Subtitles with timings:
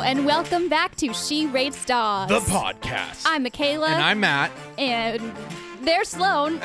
[0.00, 2.30] and welcome back to She Rates Dogs.
[2.32, 3.22] The podcast.
[3.26, 3.88] I'm Michaela.
[3.88, 4.50] and I'm Matt.
[4.78, 5.20] and
[5.82, 6.54] there's Sloan.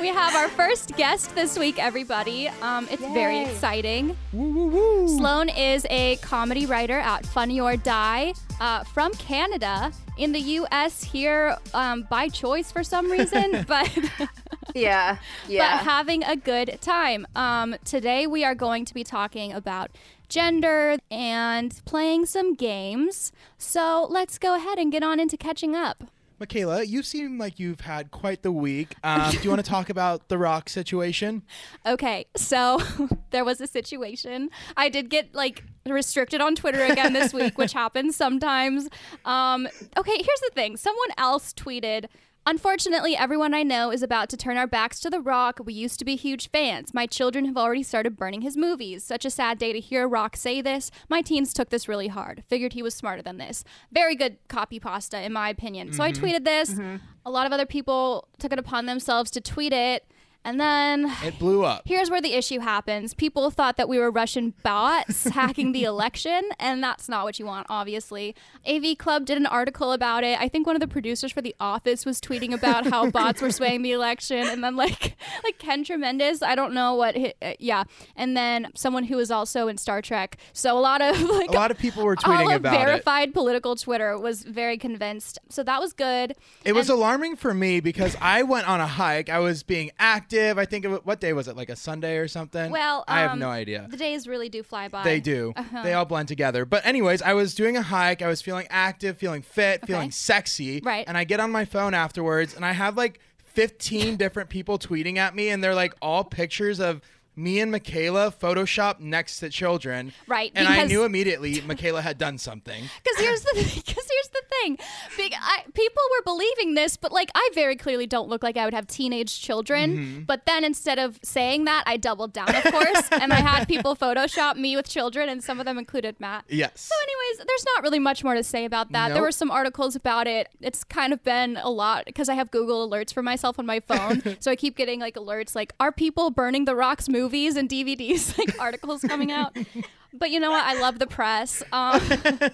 [0.00, 2.48] we have our first guest this week, everybody.
[2.60, 4.16] Um, it's very exciting.
[4.32, 5.08] Woo, woo, woo.
[5.18, 9.92] Sloan is a comedy writer at Funny or Die uh, from Canada.
[10.18, 11.02] In the U.S.
[11.02, 13.90] here um, by choice for some reason, but
[14.74, 15.16] Yeah,
[15.46, 15.78] but yeah.
[15.78, 17.26] having a good time.
[17.34, 19.90] Um, today we are going to be talking about
[20.32, 23.32] gender and playing some games.
[23.58, 26.04] So let's go ahead and get on into catching up.
[26.42, 28.96] Michaela, you seem like you've had quite the week.
[29.04, 31.42] Um, do you want to talk about the rock situation?
[31.86, 32.80] Okay, so
[33.30, 34.50] there was a situation.
[34.76, 38.88] I did get like restricted on Twitter again this week, which happens sometimes.
[39.24, 42.06] Um, okay, here's the thing someone else tweeted.
[42.44, 45.60] Unfortunately, everyone I know is about to turn our backs to The Rock.
[45.64, 46.92] We used to be huge fans.
[46.92, 49.04] My children have already started burning his movies.
[49.04, 50.90] Such a sad day to hear a Rock say this.
[51.08, 52.42] My teens took this really hard.
[52.48, 53.62] Figured he was smarter than this.
[53.92, 55.92] Very good copy pasta, in my opinion.
[55.92, 56.24] So I mm-hmm.
[56.24, 56.70] tweeted this.
[56.72, 56.96] Mm-hmm.
[57.24, 60.04] A lot of other people took it upon themselves to tweet it.
[60.44, 61.82] And then It blew up.
[61.86, 63.14] Here's where the issue happens.
[63.14, 67.46] People thought that we were Russian bots hacking the election, and that's not what you
[67.46, 68.34] want, obviously.
[68.66, 70.40] AV Club did an article about it.
[70.40, 73.52] I think one of the producers for The Office was tweeting about how bots were
[73.52, 77.84] swaying the election, and then like like Ken Tremendous, I don't know what, uh, yeah,
[78.16, 80.38] and then someone who was also in Star Trek.
[80.52, 82.78] So a lot of like A lot of people were all tweeting of about it.
[82.78, 85.38] verified political Twitter was very convinced.
[85.50, 86.34] So that was good.
[86.64, 89.28] It was alarming for me because I went on a hike.
[89.28, 90.31] I was being active.
[90.32, 91.56] I think it, what day was it?
[91.56, 92.70] Like a Sunday or something?
[92.70, 93.86] Well, I have um, no idea.
[93.90, 95.04] The days really do fly by.
[95.04, 95.52] They do.
[95.56, 95.82] Uh-huh.
[95.82, 96.64] They all blend together.
[96.64, 98.22] But anyways, I was doing a hike.
[98.22, 100.80] I was feeling active, feeling fit, feeling sexy.
[100.82, 101.04] Right.
[101.06, 105.16] And I get on my phone afterwards, and I have like 15 different people tweeting
[105.16, 107.00] at me, and they're like all pictures of
[107.34, 110.12] me and Michaela photoshopped next to children.
[110.26, 112.84] Right, And I knew immediately Michaela had done something.
[113.02, 114.78] Because here's the because here's the thing,
[115.16, 118.64] Big, I, people were believing this, but like I very clearly don't look like I
[118.64, 119.96] would have teenage children.
[119.96, 120.20] Mm-hmm.
[120.22, 123.96] But then instead of saying that, I doubled down, of course, and I had people
[123.96, 126.44] Photoshop me with children, and some of them included Matt.
[126.48, 126.80] Yes.
[126.80, 129.12] So, anyways, there's not really much more to say about that.
[129.12, 130.48] There were some articles about it.
[130.60, 133.80] It's kind of been a lot because I have Google alerts for myself on my
[133.80, 137.68] phone, so I keep getting like alerts like, "Are people burning the Rocks movies and
[137.68, 139.56] DVDs?" Like articles coming out.
[140.14, 140.62] But you know what?
[140.62, 141.62] I love the press.
[141.72, 141.98] Um,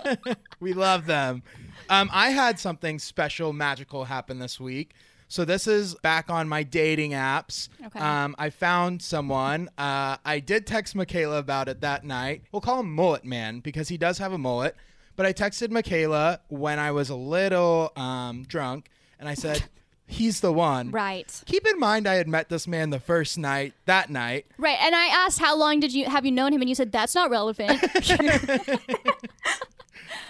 [0.60, 1.42] We love them.
[1.90, 4.94] Um, I had something special, magical happen this week.
[5.26, 7.68] So this is back on my dating apps.
[7.84, 7.98] Okay.
[7.98, 9.68] Um, I found someone.
[9.76, 12.42] Uh, I did text Michaela about it that night.
[12.52, 14.76] We'll call him Mullet Man because he does have a mullet.
[15.16, 19.64] But I texted Michaela when I was a little um, drunk, and I said,
[20.08, 21.42] "He's the one." right.
[21.46, 23.74] Keep in mind, I had met this man the first night.
[23.86, 26.68] That night, Right, and I asked how long did you have you known him, and
[26.68, 27.80] you said that's not relevant.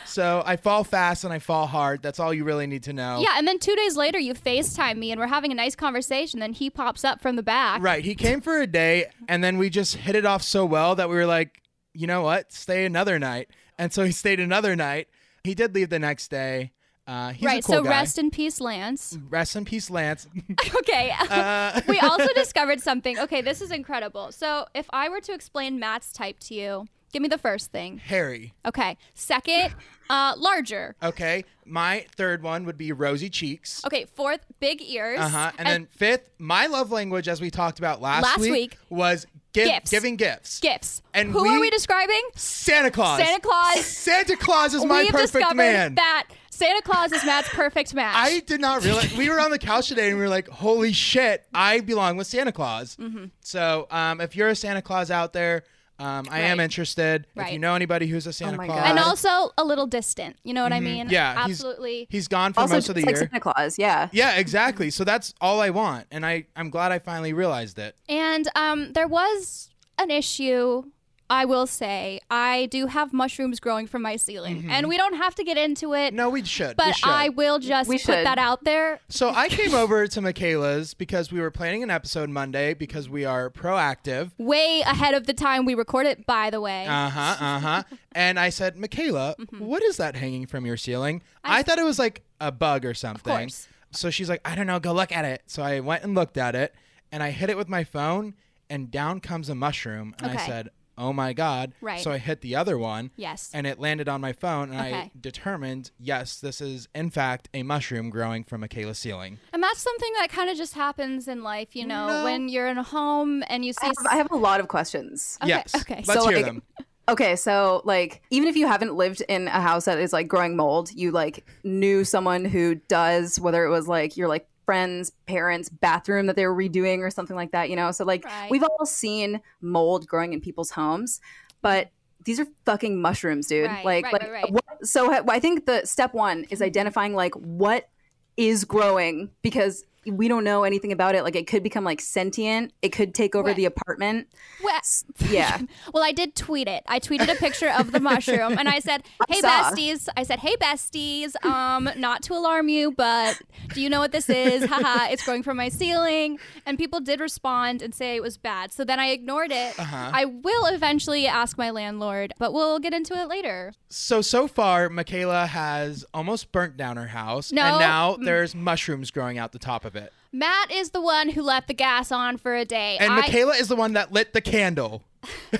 [0.04, 2.02] so I fall fast and I fall hard.
[2.02, 3.20] That's all you really need to know.
[3.22, 6.40] yeah, and then two days later you Facetime me, and we're having a nice conversation.
[6.40, 7.82] Then he pops up from the back.
[7.82, 8.04] Right.
[8.04, 11.08] He came for a day, and then we just hit it off so well that
[11.08, 11.62] we were like,
[11.94, 12.52] you know what?
[12.52, 13.48] Stay another night.
[13.78, 15.08] And so he stayed another night.
[15.44, 16.72] He did leave the next day.
[17.08, 17.60] Uh, he's right.
[17.60, 17.88] a cool so guy.
[17.90, 19.16] rest in peace, Lance.
[19.30, 20.26] Rest in peace, Lance.
[20.76, 21.12] okay.
[21.30, 23.18] Uh, we also discovered something.
[23.18, 24.30] Okay, this is incredible.
[24.32, 27.98] So if I were to explain Matt's type to you, give me the first thing.
[27.98, 28.54] Hairy.
[28.66, 28.96] Okay.
[29.14, 29.74] Second,
[30.10, 30.96] uh, larger.
[31.02, 31.44] Okay.
[31.64, 33.84] My third one would be rosy cheeks.
[33.86, 34.06] Okay.
[34.14, 35.20] Fourth, big ears.
[35.20, 35.52] Uh huh.
[35.58, 39.68] And, then fifth, my love language, as we talked about last, Last week, was give,
[39.68, 39.90] gifts.
[39.90, 40.60] giving gifts.
[40.60, 41.02] gifts.
[41.14, 42.22] And who we- are we describing?
[42.34, 43.20] Santa Claus.
[43.20, 43.84] Santa Claus.
[43.84, 45.94] Santa Claus is my We've perfect discovered man.
[45.96, 46.26] that
[46.58, 48.14] Santa Claus is Matt's perfect match.
[48.16, 50.92] I did not realize we were on the couch today and we were like, "Holy
[50.92, 53.26] shit, I belong with Santa Claus." Mm-hmm.
[53.40, 55.62] So, um, if you're a Santa Claus out there,
[56.00, 56.64] um, I am Right.
[56.64, 57.26] interested.
[57.36, 58.90] If you know anybody who's a Santa my Claus, God.
[58.90, 60.36] and also a little distant.
[60.44, 61.06] You know what I mean?
[61.06, 61.12] Mm-hmm.
[61.12, 62.06] yeah, he's- absolutely.
[62.10, 63.28] he's gone for also, most of the just like year.
[63.30, 64.08] Santa Claus, yeah.
[64.12, 64.90] yeah, exactly.
[64.90, 67.96] So that's all I want, and I I'm glad I finally realized it.
[68.08, 70.84] and um, there was an issue.
[71.30, 75.34] I will say I do have mushrooms growing from my ceiling, and we don't have
[75.36, 76.08] to get into it.
[76.08, 76.16] Mm-hmm.
[76.16, 76.70] No, we should.
[76.70, 77.08] we but should.
[77.08, 78.26] I will just We put should.
[78.26, 79.00] that out there.
[79.08, 83.24] So I came over to Michaela's because we were planning an episode Monday because we
[83.24, 84.30] are proactive.
[84.38, 86.86] Way ahead of the time we record it, by the way.
[86.86, 87.36] Uh huh.
[87.38, 87.82] Uh huh.
[88.12, 89.64] and I said, Michaela, Mm-hmm.
[89.64, 91.22] what is that hanging from your ceiling?
[91.44, 93.32] I, thought it was like a bug or something.
[93.48, 93.68] course.
[93.90, 94.80] So she's like, I don't know.
[94.80, 95.42] Go look at it.
[95.46, 96.74] So I went and looked at it,
[97.12, 98.34] and I hit it with my phone,
[98.68, 100.14] and down comes a mushroom.
[100.22, 101.72] And I said, Oh my god!
[101.80, 102.00] Right.
[102.00, 103.12] So I hit the other one.
[103.16, 103.50] Yes.
[103.54, 107.62] And it landed on my phone, and I determined, yes, this is in fact a
[107.62, 109.38] mushroom growing from Michaela's ceiling.
[109.52, 112.24] and that's something that kind of just happens in life, you know, No.
[112.24, 113.78] when you're in a home and you see.
[113.82, 115.38] I have, I have a lot of questions.
[115.40, 115.74] Okay, yes.
[115.76, 116.02] okay.
[116.06, 116.62] Let's So, hear like, them.
[117.08, 120.56] Okay, so like even if you haven't lived in a house that is like growing
[120.56, 125.70] mold, you like knew someone who does, whether it was like you're like friends, parents'
[125.70, 127.90] bathroom that they were redoing or something like that, you know?
[127.90, 128.50] So like Right.
[128.50, 131.22] we've all seen mold growing in people's homes,
[131.62, 131.90] but
[132.26, 133.70] these are fucking mushrooms, dude.
[133.70, 134.52] Right, like right, like.
[134.52, 137.88] What, so I think the step 1 is identifying like what
[138.36, 141.22] is growing because we don't know anything about it.
[141.22, 142.72] Like it could become like sentient.
[142.82, 143.56] It could take over Right.
[143.56, 144.28] the apartment.
[144.62, 144.80] Well,
[145.30, 145.58] Yeah.
[145.92, 146.82] well, I did tweet it.
[146.86, 149.70] I tweeted a picture of the mushroom, and I said, "Hey saw.
[149.70, 153.40] besties," I said, "Hey besties, um, not to alarm you, but
[153.74, 154.64] do you know what this is?
[154.64, 158.72] Haha, it's growing from my ceiling." And people did respond and say it was bad.
[158.72, 159.78] So then I ignored it.
[159.78, 160.10] Uh-huh.
[160.12, 163.72] I will eventually ask my landlord, but we'll get into it later.
[163.88, 167.62] So so far, Michaela has almost burnt down her house, No.
[167.62, 169.97] and now there's mushrooms growing out the top of it.
[170.32, 172.96] Matt is the one who left the gas on for a day.
[173.00, 175.02] And I- Michaela is the one that lit the candle.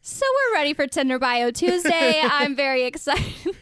[0.00, 2.20] so we're ready for Tinder Bio Tuesday.
[2.24, 3.24] I'm very excited.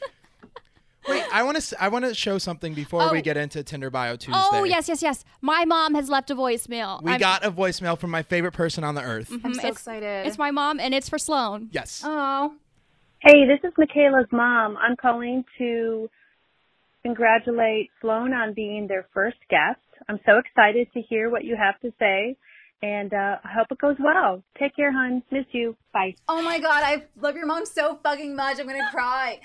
[1.08, 3.12] Wait, I want to I want to show something before Oh.
[3.12, 4.40] we get into Tinder Bio oh, Tuesday.
[4.52, 5.25] oh yes, yes, yes.
[5.40, 7.00] My mom has left a voicemail.
[7.00, 9.31] We I'm- got a voicemail from my favorite person on the earth.
[9.31, 9.46] Mm-hmm.
[9.46, 10.26] I'm so it's- excited.
[10.26, 11.69] It's my mom, and it's for Sloan.
[11.70, 12.02] Yes.
[12.04, 12.54] Oh.
[13.20, 14.76] Hey, this is Michaela's mom.
[14.78, 16.10] I'm calling to
[17.06, 19.81] congratulate Sloan on being their first guest.
[20.08, 22.37] I'm so excited to hear what you have to say,
[22.86, 24.42] and uh, I hope it goes well.
[24.58, 25.22] Take care, hon.
[25.30, 25.76] Miss you.
[25.92, 26.14] Bye.
[26.28, 28.60] Oh my god, I love your mom so fucking much.
[28.60, 29.40] I'm gonna cry.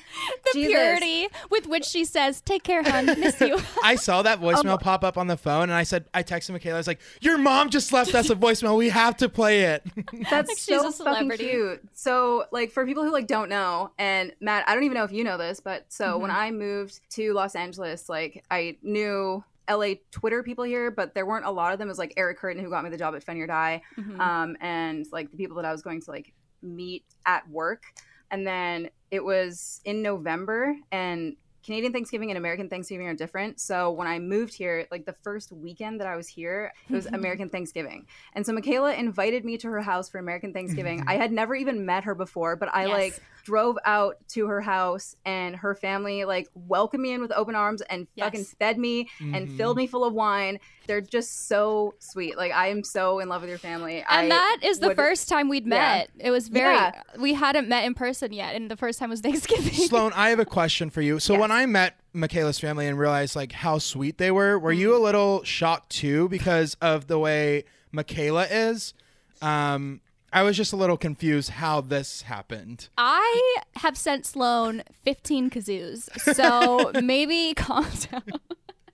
[0.45, 0.71] The Jesus.
[0.73, 3.05] purity with which she says, "Take care, hon.
[3.19, 6.23] Miss you." I saw that voicemail pop up on the phone, and I said, I
[6.23, 6.75] texted Michaela.
[6.75, 8.77] I was like, "Your mom just left us a voicemail.
[8.77, 9.83] We have to play it."
[10.29, 11.49] That's Like she's so a fucking celebrity.
[11.49, 11.81] cute.
[11.93, 15.11] So, like, for people who like don't know, and Matt, I don't even know if
[15.11, 19.95] you know this, but so when I moved to Los Angeles, like, I knew LA
[20.11, 21.87] Twitter people here, but there weren't a lot of them.
[21.87, 24.19] It was like Eric Curtin who got me the job at Funny or Die, Mhm.
[24.19, 27.83] um, and like the people that I was going to like meet at work.
[28.29, 33.59] And then it was in November, and Canadian Thanksgiving and American Thanksgiving are different.
[33.59, 37.05] So when I moved here, like the first weekend that I was here, it was
[37.05, 38.07] American Thanksgiving.
[38.33, 41.03] And so Michaela invited me to her house for American Thanksgiving.
[41.07, 42.91] I had never even met her before, but I Yes.
[42.91, 47.55] like drove out to her house and her family like welcomed me in with open
[47.55, 49.57] arms and fucking fed me and Mhm.
[49.57, 50.59] filled me full of wine.
[50.91, 52.35] They're just so sweet.
[52.35, 54.03] Like I am so in love with your family.
[54.03, 55.69] I And that is the would- first time we'd Yeah.
[55.69, 56.09] met.
[56.19, 56.75] It was very.
[56.75, 56.91] Yeah.
[57.17, 59.71] We hadn't met in person yet, and the first time was Thanksgiving.
[59.71, 61.17] Sloan, I have a question for you.
[61.19, 61.39] So Yes.
[61.39, 64.95] when I met Michaela's family and realized like how sweet they were, were you a
[64.95, 65.03] Mm-hmm.
[65.05, 68.93] little shocked too because of the way Michaela is?
[69.41, 70.01] Um,
[70.33, 72.87] I was just a little confused how this happened.
[72.97, 78.23] I have sent Sloan 15 kazoos, so maybe calm down.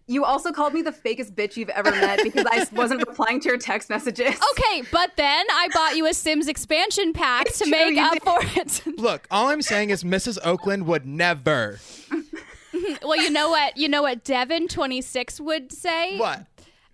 [0.10, 3.50] You also called me the fakest bitch you've ever met because I wasn't replying to
[3.50, 4.40] your text messages.
[4.52, 8.14] Okay, but then I bought you a Sims expansion pack It's to true, make up
[8.14, 8.24] did.
[8.24, 8.98] for it.
[9.00, 10.38] Look, all I'm saying is Mrs.
[10.46, 11.80] Oakland would never.
[13.04, 13.76] well, you know what?
[13.76, 16.18] You know what Devin 26 would say?
[16.18, 16.46] What?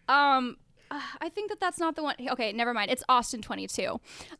[0.09, 0.57] Um,
[0.89, 2.15] uh, I think that that's not the one.
[2.31, 2.89] Okay, never mind.
[2.89, 3.99] It's Austin 22.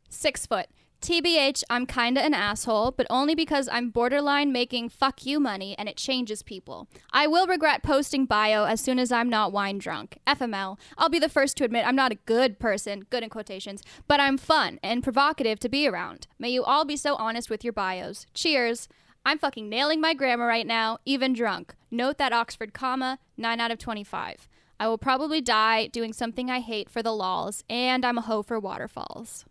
[0.10, 0.68] Six foot.
[1.04, 5.90] TBH, I'm kinda an asshole, but only because I'm borderline making fuck you money and
[5.90, 6.88] it changes people.
[7.12, 10.20] I will regret posting bio as soon as I'm not wine drunk.
[10.26, 10.80] FML.
[10.98, 14.22] I'll be the first to admit I'm not a good person, good in quotations, but
[14.22, 16.27] I'm fun and provocative to be around.
[16.39, 18.25] May you all be so honest with your bios.
[18.34, 18.88] Cheers.
[19.25, 21.75] I'm fucking nailing my grammar right now, even drunk.
[21.92, 24.48] Note that Oxford comma, 9 out of 25.
[24.80, 28.42] I will probably die doing something I hate for the lols, and I'm a hoe
[28.42, 29.44] for waterfalls.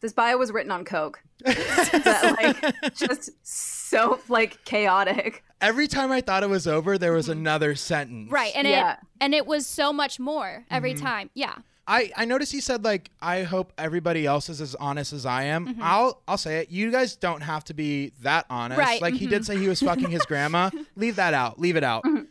[0.00, 1.20] This bio was written on coke.
[1.44, 5.42] that, like just so like chaotic.
[5.60, 8.26] Every time I thought it was over, there was another sentence.
[8.26, 8.34] Mm-hmm.
[8.34, 8.92] Right, and Yeah.
[8.94, 11.04] it and it was so much more every Mm-hmm.
[11.06, 11.30] time.
[11.34, 11.54] Yeah.
[11.90, 15.44] I, I noticed he said like I hope everybody else is as honest as I
[15.44, 15.66] am.
[15.68, 15.82] Mm-hmm.
[15.82, 16.70] I'll I'll say it.
[16.70, 18.78] You guys don't have to be that honest.
[18.78, 20.70] Right, Like he did say he was fucking his grandma.
[20.96, 21.58] Leave that out.
[21.58, 22.04] Leave it out.
[22.04, 22.24] Mm-hmm.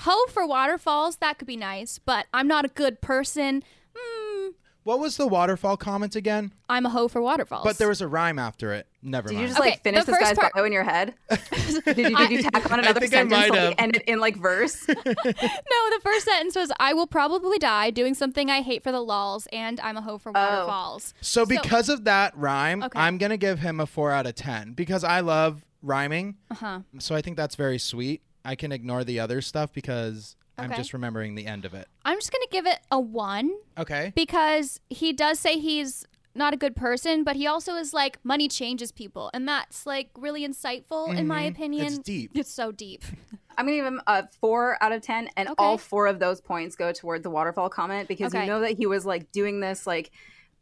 [0.00, 3.62] Hoe for waterfalls, that could be nice, but I'm not a good person.
[4.86, 6.52] What was the waterfall comment again?
[6.68, 7.64] I'm a hoe for waterfalls.
[7.64, 8.86] But there was a rhyme after it.
[9.02, 10.84] Never Did you just Okay, like finish the this first guy's part- bio in your
[10.84, 11.12] head?
[11.28, 13.68] did, you, did you tack on I another think I sentence might so have.
[13.70, 14.86] we ended in like verse?
[14.94, 19.00] no, the first sentence was I will probably die doing something I hate for the
[19.00, 21.14] lols, and I'm a hoe for waterfalls.
[21.20, 22.96] so because of that rhyme, Okay.
[23.00, 26.36] I'm gonna give him a four out of ten because I love rhyming.
[26.52, 26.82] Uh-huh.
[27.00, 28.22] So I think that's very sweet.
[28.44, 31.86] I can ignore the other stuff because I'm just remembering the end of it.
[32.04, 34.12] I'm just gonna give it a one Okay.
[34.16, 38.48] because he does say he's not a good person, but he also is like money
[38.48, 41.48] changes people, and that's like really insightful in my Mhm.
[41.50, 41.86] opinion.
[41.86, 42.30] It's deep.
[42.34, 43.02] It's so deep.
[43.58, 45.54] I'm gonna give him a four out of ten, and Okay.
[45.58, 48.42] all four of those points go toward the waterfall comment because Okay.
[48.42, 50.10] you know that he was like doing this like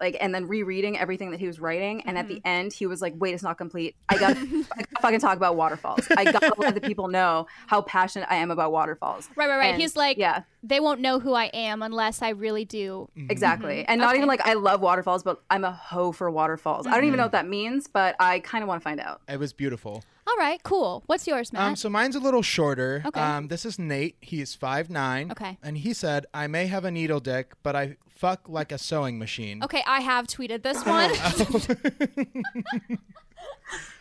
[0.04, 2.46] like and then rereading everything that he was writing and at the mm-hmm.
[2.46, 3.96] end he was like wait it's not complete.
[4.08, 4.64] I got to
[5.00, 6.06] fucking talk about waterfalls.
[6.16, 9.28] I gotta let the people know how passionate i am about waterfalls.
[9.36, 9.72] Right, right, right.
[9.72, 13.08] And, He's like, yeah they won't know who I am unless I really do.
[13.28, 14.16] exactly and not Okay.
[14.18, 17.24] even like i love waterfalls but i'm a hoe for waterfalls i don't even know
[17.24, 20.02] what that means but i kind of want to find out It was beautiful.
[20.26, 21.02] All right, cool.
[21.06, 21.62] What's yours, Matt?
[21.62, 23.02] Um, so mine's a little shorter.
[23.04, 23.20] Okay.
[23.20, 24.16] Um, this is Nate.
[24.22, 25.30] He's five nine.
[25.30, 25.58] Okay.
[25.62, 29.18] And he said, "I may have a needle dick, but I fuck like a sewing
[29.18, 31.10] machine." okay, I have tweeted this one.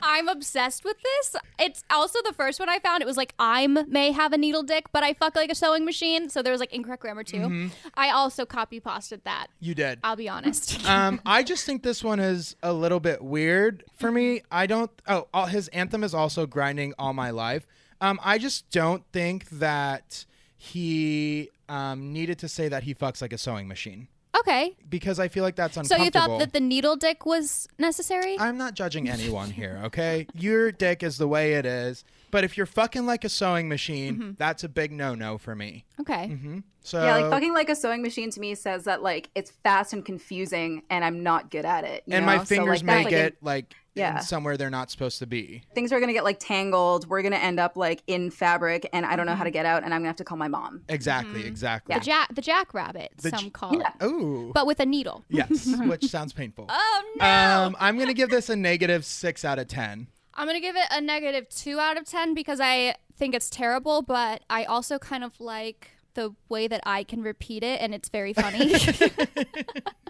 [0.02, 1.36] I'm obsessed with this.
[1.60, 3.02] It's also the first one I found.
[3.02, 5.86] It was like I'm may have a needle dick, but I fuck like a sewing
[5.86, 6.30] machine.
[6.30, 7.38] So there was like incorrect grammar too.
[7.38, 7.68] Mm-hmm.
[7.96, 9.48] I also copy pasted that.
[9.60, 10.00] You did.
[10.04, 10.86] I'll be honest.
[10.90, 14.42] um, I just think this one is a little bit weird for me.
[14.52, 14.92] I don't.
[15.08, 17.66] Oh, all, his anthem is also grinding all my life.
[18.02, 20.26] Um, I just don't think that
[20.58, 24.08] he um, needed to say that he fucks like a sewing machine
[24.40, 24.76] okay.
[24.90, 25.98] because I feel like that's uncomfortable.
[26.00, 26.34] So uncomfortable.
[26.34, 28.38] you thought that the needle dick was necessary?
[28.40, 30.28] I'm not judging anyone here, okay?
[30.34, 32.04] Your dick is the way it is.
[32.32, 34.32] But if you're fucking like a sewing machine, Mm-hmm.
[34.38, 35.86] that's a big no-no for me.
[36.00, 36.28] okay.
[36.28, 39.52] hmm So yeah like fucking like a sewing machine to me says that like it's
[39.52, 42.32] fast and confusing and i'm not good at it you and know?
[42.34, 44.18] my So, fingers like, may that's, like, get like Yeah.
[44.18, 45.64] in somewhere they're not supposed to be.
[45.76, 47.08] things are gonna get like tangled.
[47.08, 49.84] We're gonna end up like in fabric, and I don't know how to get out,
[49.84, 50.82] and I'm gonna have to call my mom.
[50.90, 51.94] Exactly, exactly.
[51.96, 53.88] The jack the jackrabbit, The some j- call it.
[54.04, 54.52] Ooh.
[54.54, 55.24] But with a needle.
[55.30, 56.66] yes, which sounds painful.
[56.70, 57.26] Oh no.
[57.26, 60.08] Um, I'm gonna give this a negative six out of ten.
[60.36, 64.02] I'm gonna give it a negative two out of ten because I think it's terrible,
[64.02, 68.10] but I also kind of like the way that I can repeat it and it's
[68.10, 68.74] very funny.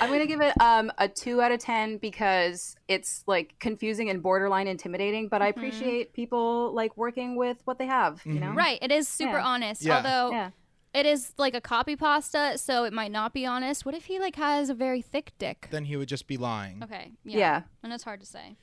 [0.00, 4.22] I'm gonna give it um a two out of ten because it's like confusing and
[4.22, 5.28] borderline intimidating.
[5.28, 8.20] But I appreciate people like working with what they have.
[8.24, 8.78] You know, right.
[8.82, 9.44] It is super Yeah.
[9.44, 9.82] honest.
[9.82, 9.96] Yeah.
[9.96, 10.50] Although Yeah.
[10.94, 13.84] it is like a copy pasta, so it might not be honest.
[13.86, 15.68] What if he like has a very thick dick?
[15.70, 16.82] Then he would just be lying.
[16.82, 17.12] Okay.
[17.24, 17.38] Yeah.
[17.38, 17.62] Yeah.
[17.82, 18.56] And it's hard to say.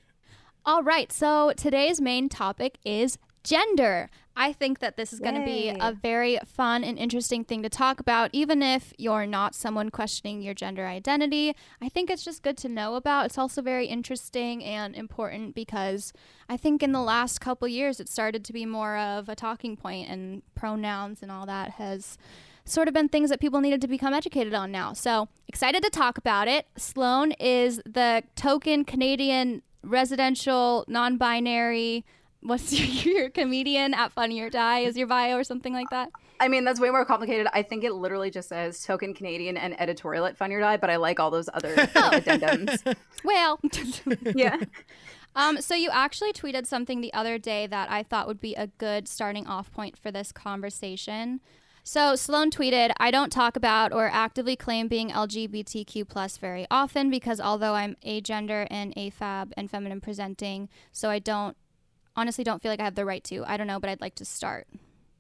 [0.66, 1.12] All right.
[1.12, 3.18] So today's main topic is
[3.50, 4.10] gender.
[4.36, 7.70] I think that this is going to be a very fun and interesting thing to
[7.70, 11.56] talk about, even if you're not someone questioning your gender identity.
[11.82, 13.26] I think it's just good to know about.
[13.26, 16.14] It's also very interesting and important because
[16.48, 19.76] I think in the last couple years it started to be more of a talking
[19.76, 22.18] point, and pronouns and all that has
[22.66, 24.94] sort of been things that people needed to become educated on now.
[24.94, 26.68] So excited to talk about it.
[26.78, 32.06] Sloan is the token Canadian residential non binary.
[32.42, 34.80] What's your, your comedian at Funny or Die?
[34.80, 36.10] Is your bio or something like that?
[36.40, 37.48] I mean that's way more complicated.
[37.54, 40.90] I think it literally just says token Canadian and editorial at Funny or Die, but
[40.90, 42.96] I like all those other addendums.
[43.26, 43.60] Well,
[44.34, 44.56] Yeah.
[45.36, 48.68] um, so you actually tweeted something the other day that I thought would be a
[48.68, 51.42] good starting off point for this conversation.
[51.84, 57.10] So Sloan tweeted, "I don't talk about or actively claim being LGBTQ plus very often
[57.10, 61.58] because although I'm agender and afab and feminine presenting, so I don't
[62.16, 63.44] honestly don't feel like I have the right to.
[63.46, 64.68] I don't know, but I'd like to start.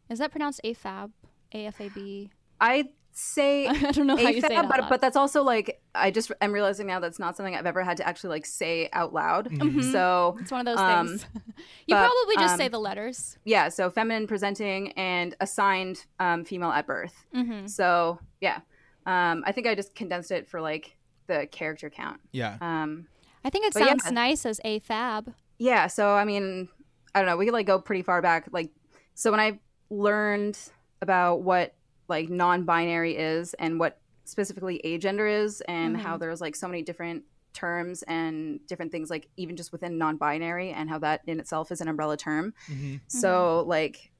[0.10, 1.12] Is that pronounced afab?
[1.53, 2.29] AFAB?
[2.60, 4.69] I say I don't know how you say it.
[4.69, 7.84] But but that's also like I just am realizing now that's not something I've ever
[7.84, 9.50] had to actually like say out loud.
[9.50, 9.91] Mhm.
[9.91, 11.25] So it's one of those um, things.
[11.88, 13.38] you but, probably just say um, the letters.
[13.46, 17.25] yeah, so feminine presenting and assigned um, female at birth.
[17.34, 18.60] hmm So yeah,
[19.05, 20.96] um, I think I just condensed it for like
[21.27, 22.19] the character count.
[22.31, 22.58] Yeah.
[22.62, 23.08] Um,
[23.43, 23.88] I think it But yeah.
[23.89, 25.34] sounds nice as AFAB.
[25.58, 26.69] yeah, so I mean,
[27.13, 27.38] I don't know.
[27.38, 28.48] We could like go pretty far back.
[28.51, 28.72] Like,
[29.16, 30.58] so when I learned
[31.01, 31.75] about what
[32.08, 37.24] like non-binary is and what specifically agender is, and how there's like so many different
[37.54, 41.82] terms and different things, like even just within non-binary, and how that in itself is
[41.82, 42.54] an umbrella term.
[42.68, 44.12] hmm So like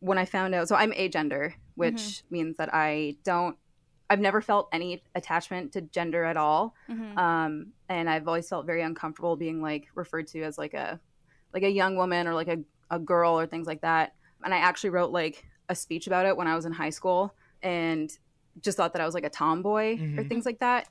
[0.00, 3.56] when I found out, so I'm agender, which means that I don't.
[4.10, 8.66] I've never felt any attachment to gender at all hmm um, and I've always felt
[8.66, 11.00] very uncomfortable being like referred to as like a
[11.52, 12.58] like a young woman or like a,
[12.90, 14.14] a girl or things like that.
[14.44, 17.34] And I actually wrote like a speech about it when I was in high school
[17.62, 18.10] and
[18.60, 20.28] just thought that I was like a tomboy or Mhm.
[20.28, 20.88] things like that.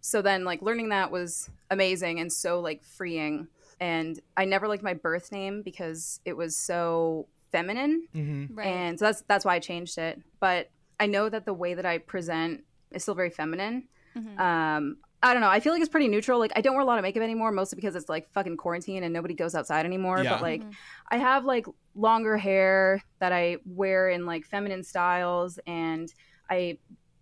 [0.00, 3.48] So then like learning that was amazing and so like freeing.
[3.80, 8.66] And I never liked my birth name because it was so feminine hmm Right.
[8.66, 10.20] and so that's that's why I changed it.
[10.40, 13.88] But I know that the way that I present is still very feminine.
[14.16, 14.38] Mhm.
[14.40, 15.48] Um, I don't know.
[15.48, 16.38] I feel like it's pretty neutral.
[16.38, 19.04] Like I don't wear a lot of makeup anymore, mostly because it's like fucking quarantine
[19.04, 20.22] and nobody goes outside anymore.
[20.22, 20.30] Yeah.
[20.30, 20.74] But like Mhm.
[21.10, 26.12] I have like longer hair that I wear in like feminine styles, and
[26.50, 26.78] I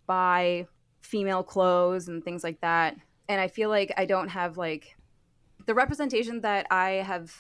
[0.07, 0.67] buy
[1.03, 2.97] female clothes and things like that.
[3.29, 4.97] And I feel like I don't have like
[5.67, 7.35] the representation that I have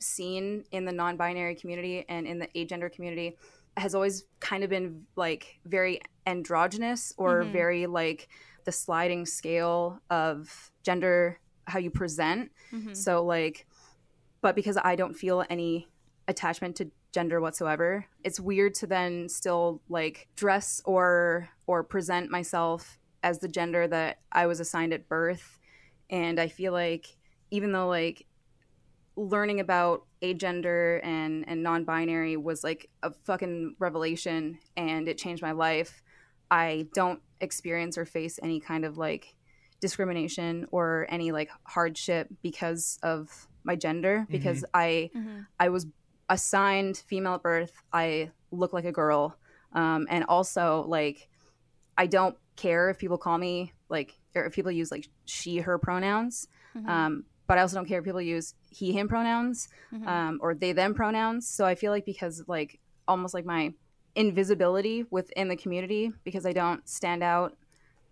[0.00, 3.36] seen in the non-binary community and in the agender community
[3.76, 7.52] has always kind of been like very androgynous or Mhm.
[7.52, 8.28] very like
[8.68, 12.94] the sliding scale of gender how you present Mhm.
[12.94, 13.66] so like
[14.42, 15.88] but because i don't feel any
[16.32, 22.98] attachment to gender whatsoever it's weird to then still like dress or or present myself
[23.22, 25.58] as the gender that i was assigned at birth
[26.10, 27.16] and i feel like
[27.50, 28.26] even though like
[29.16, 35.52] learning about agender and and non-binary was like a fucking revelation and it changed my
[35.52, 36.02] life
[36.50, 39.34] i don't experience or face any kind of like
[39.80, 45.46] discrimination or any like hardship because of my gender because i Mhm.
[45.60, 45.86] I was
[46.30, 47.82] assigned female at birth.
[47.92, 49.36] I look like a girl.
[49.72, 51.28] Um, and also, like,
[51.96, 55.78] I don't care if people call me, like, or if people use, like, she, her
[55.78, 56.48] pronouns.
[56.76, 56.86] Mhm.
[56.88, 60.06] Um, but I also don't care if people use he, him pronouns Mhm.
[60.06, 61.48] um, or they, them pronouns.
[61.48, 63.72] So I feel like because, like, almost like my
[64.18, 67.56] invisibility within the community, because I don't stand out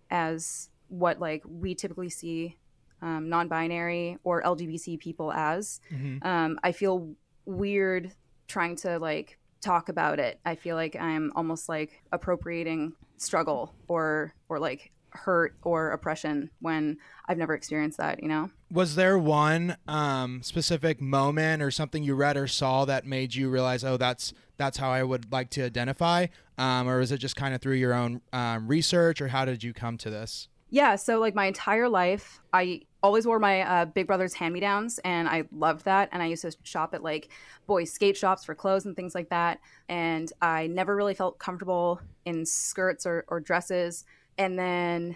[0.09, 2.57] as what, like, we typically see
[3.01, 6.25] um, non binary or LGBT people as Mhm.
[6.25, 7.13] um, I feel
[7.45, 8.11] weird
[8.47, 10.39] trying to like talk about it.
[10.45, 16.97] I feel like I'm almost like appropriating struggle or or like hurt or oppression when
[17.27, 18.23] I've never experienced that.
[18.23, 18.49] You know?
[18.69, 23.49] Was there one um, specific moment or something you read or saw that made you
[23.49, 27.35] realize, oh, that's that's how I would like to identify, um, or was it just
[27.35, 30.49] kind of through your own um, research, or how did you come to this?
[30.69, 30.95] Yeah.
[30.97, 34.99] So like my entire life, I always wore my uh, big brother's hand me downs,
[35.05, 36.09] and I loved that.
[36.11, 37.29] And I used to shop at like
[37.67, 39.59] boys' skate shops for clothes and things like that.
[39.87, 44.03] And I never really felt comfortable in skirts or, or dresses.
[44.37, 45.15] And then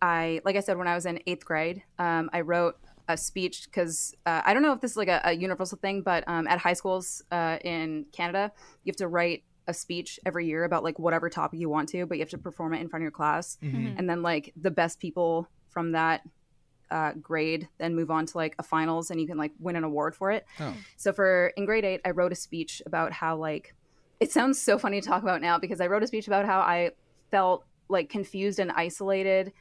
[0.00, 2.76] I, like I said, when I was in eighth grade, um, I wrote
[3.08, 6.02] a speech because uh, I don't know if this is like a, a universal thing,
[6.02, 8.50] but um, at high schools uh, in Canada,
[8.84, 12.06] you have to write a speech every year about like whatever topic you want to,
[12.06, 13.98] but you have to perform it in front of your class Mhm.
[13.98, 16.22] and then like the best people from that
[16.90, 19.84] uh, grade then move on to like a finals and you can like win an
[19.84, 20.74] award for it Oh.
[20.96, 23.74] so for in grade eight i wrote a speech about how like
[24.20, 26.60] it sounds so funny to talk about now because i wrote a speech about how
[26.60, 26.90] i
[27.30, 29.52] felt like confused and isolated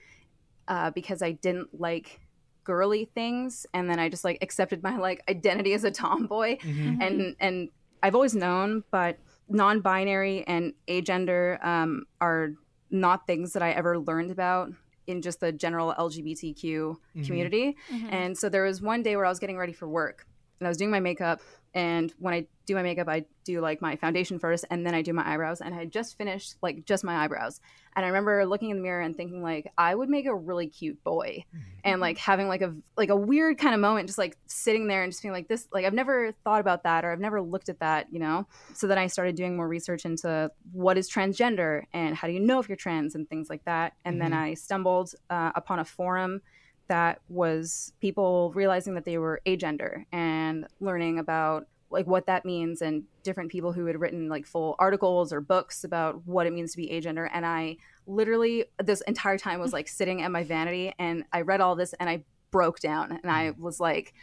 [0.68, 2.20] uh, because i didn't like
[2.64, 6.98] girly things and then i just like accepted my like identity as a tomboy Mhm.
[7.02, 7.70] and and
[8.06, 12.50] I've always known, but non-binary and agender um, are
[12.92, 14.72] not things that I ever learned about
[15.08, 17.26] in just the general LGBTQ Mhm.
[17.26, 17.78] community.
[17.90, 18.12] Mhm.
[18.12, 20.28] And so there was one day where I was getting ready for work
[20.60, 21.40] and I was doing my makeup.
[21.74, 25.02] And when I do my makeup, I do like my foundation first and then I
[25.02, 25.60] do my eyebrows.
[25.60, 27.60] And I had just finished like just my eyebrows.
[27.96, 30.68] And I remember looking in the mirror and thinking like I would make a really
[30.68, 31.46] cute boy.
[31.86, 35.04] And like having like a like a weird kind of moment, just like sitting there
[35.04, 37.68] and just being like this, like I've never thought about that or I've never looked
[37.68, 38.48] at that, you know?
[38.72, 42.40] So then I started doing more research into what is transgender and how do you
[42.40, 43.96] know if you're trans and things like that.
[44.06, 44.38] And then Mhm.
[44.38, 46.42] I stumbled uh, upon a forum
[46.88, 52.82] that was people realizing that they were agender and learning about like what that means
[52.82, 56.72] and different people who had written like full articles or books about what it means
[56.72, 57.30] to be agender.
[57.32, 61.62] And i literally this entire time was like sitting at my vanity and i read
[61.62, 63.12] all this and i broke down.
[63.24, 64.14] And i was like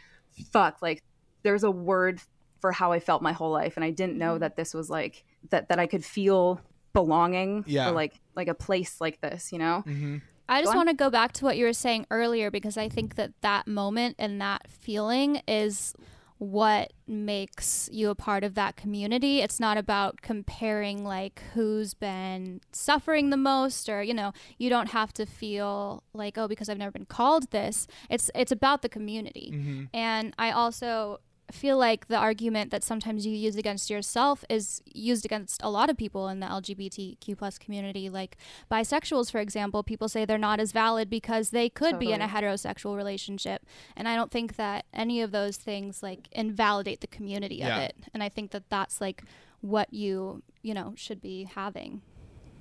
[0.51, 1.01] fuck like
[1.43, 2.21] there's a word
[2.59, 3.75] for how i felt my whole life.
[3.77, 4.39] And i didn't know Mhm.
[4.41, 6.61] that this was like that that i could feel
[6.93, 7.89] belonging Yeah.
[7.89, 9.81] or like like a place like this you know?
[9.81, 10.17] Hmm
[10.51, 13.15] I just want to go back to what you were saying earlier because I think
[13.15, 15.93] that that moment and that feeling is
[16.37, 19.41] what makes you a part of that community.
[19.41, 24.87] It's not about comparing like who's been suffering the most or you know, you don't
[24.89, 27.85] have to feel like oh because I've never been called this.
[28.09, 29.51] It's it's about the community.
[29.53, 31.19] hmm And I also
[31.51, 35.89] feel like the argument that sometimes you use against yourself is used against a lot
[35.89, 38.09] of people in the LGBTQ plus community.
[38.09, 38.37] Like
[38.71, 42.27] bisexuals, for example, people say they're not as valid because they could be in a
[42.27, 43.65] heterosexual relationship.
[43.95, 47.77] And I don't think that any of those things like invalidate the community Yeah.
[47.77, 47.95] of it.
[48.13, 49.23] And I think that that's like
[49.61, 52.01] what you, you know, should be having.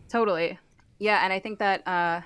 [0.09, 0.59] Totally.
[0.99, 2.21] Yeah, and I think that uh,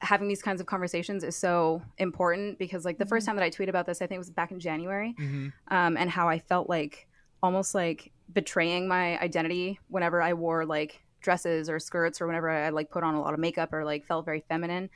[0.00, 3.50] having these kinds of conversations is so important because, like, the first time that I
[3.50, 6.38] tweeted about this, I think it was back in January, hmm um, and how I
[6.38, 7.08] felt like
[7.42, 12.70] almost like betraying my identity whenever I wore like dresses or skirts or whenever I
[12.70, 14.90] like put on a lot of makeup or like felt very feminine.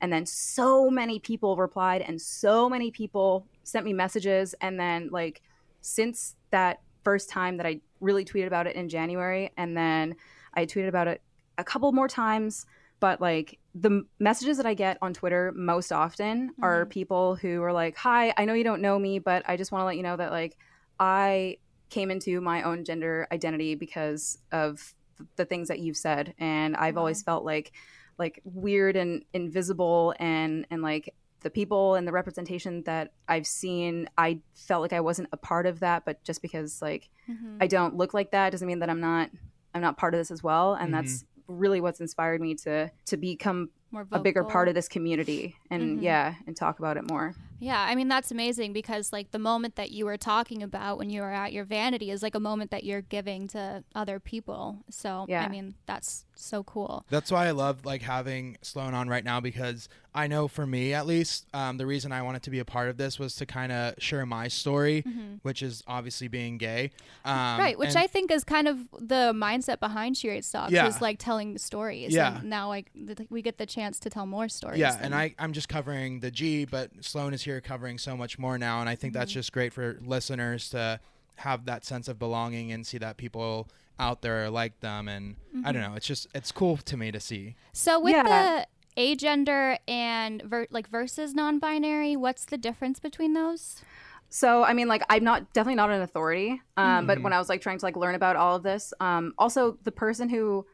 [0.00, 4.54] And then so many people replied, and so many people sent me messages.
[4.60, 5.42] And then, like,
[5.80, 10.16] since that first time that I really tweeted about it in January, and then
[10.54, 11.20] I tweeted about it
[11.58, 12.66] a couple more times.
[13.00, 16.90] But like the messages that I get on Twitter most often are Mhm.
[16.90, 19.82] people who are like, Hi, I know you don't know me, but I just want
[19.82, 20.56] to let you know that like
[20.98, 21.58] I
[21.90, 24.94] came into my own gender identity because of
[25.36, 27.72] the things that you've said, and I've always felt like
[28.18, 34.08] like weird and invisible and and like the people and the representation that I've seen,
[34.16, 36.04] I felt like I wasn't a part of that.
[36.06, 37.58] But just because like Mhm.
[37.60, 39.30] I don't look like that doesn't mean that I'm not
[39.74, 40.74] I'm not part of this as well.
[40.74, 40.96] And Mhm.
[40.96, 45.54] that's really what's inspired me to to become More a bigger part of this community
[45.70, 46.02] and Mhm.
[46.02, 47.34] yeah, and talk about it more.
[47.60, 51.10] Yeah, I mean that's amazing because like the moment that you were talking about when
[51.10, 54.78] you were at your vanity is like a moment that you're giving to other people.
[54.90, 55.44] So yeah.
[55.44, 57.04] I mean that's so cool.
[57.08, 60.94] That's why I love like having Sloan on right now because I know for me
[60.94, 63.46] at least, um, the reason I wanted to be a part of this was to
[63.46, 65.02] kind of share my story,
[65.42, 66.90] which is obviously being gay.
[67.24, 67.60] Um, Mm-hmm.
[67.60, 70.86] right, which and- I think is kind of the mindset behind She Rates Dogs Yeah.
[70.86, 72.12] is like telling stories.
[72.14, 72.38] Yeah.
[72.38, 74.78] And now like th- we get the chance to tell more stories.
[74.78, 78.16] Yeah, than- and I, I'm just covering the G, but Sloan is here covering so
[78.16, 78.80] much more now.
[78.80, 79.20] And I think Mm-hmm.
[79.20, 81.00] that's just great for listeners to
[81.36, 85.08] have that sense of belonging and see that people out there like them.
[85.08, 85.90] And I don't Mm-hmm.
[85.92, 87.56] know, it's just, it's cool to me to see.
[87.72, 88.22] So with Yeah.
[88.24, 88.66] the
[89.00, 93.82] agender and ver- like versus non-binary, what's the difference between those?
[94.28, 97.06] So I mean, like I'm not definitely not an authority, um, Mm-hmm.
[97.06, 99.78] but when I was like trying to like learn about all of this, um, also
[99.84, 100.66] the person who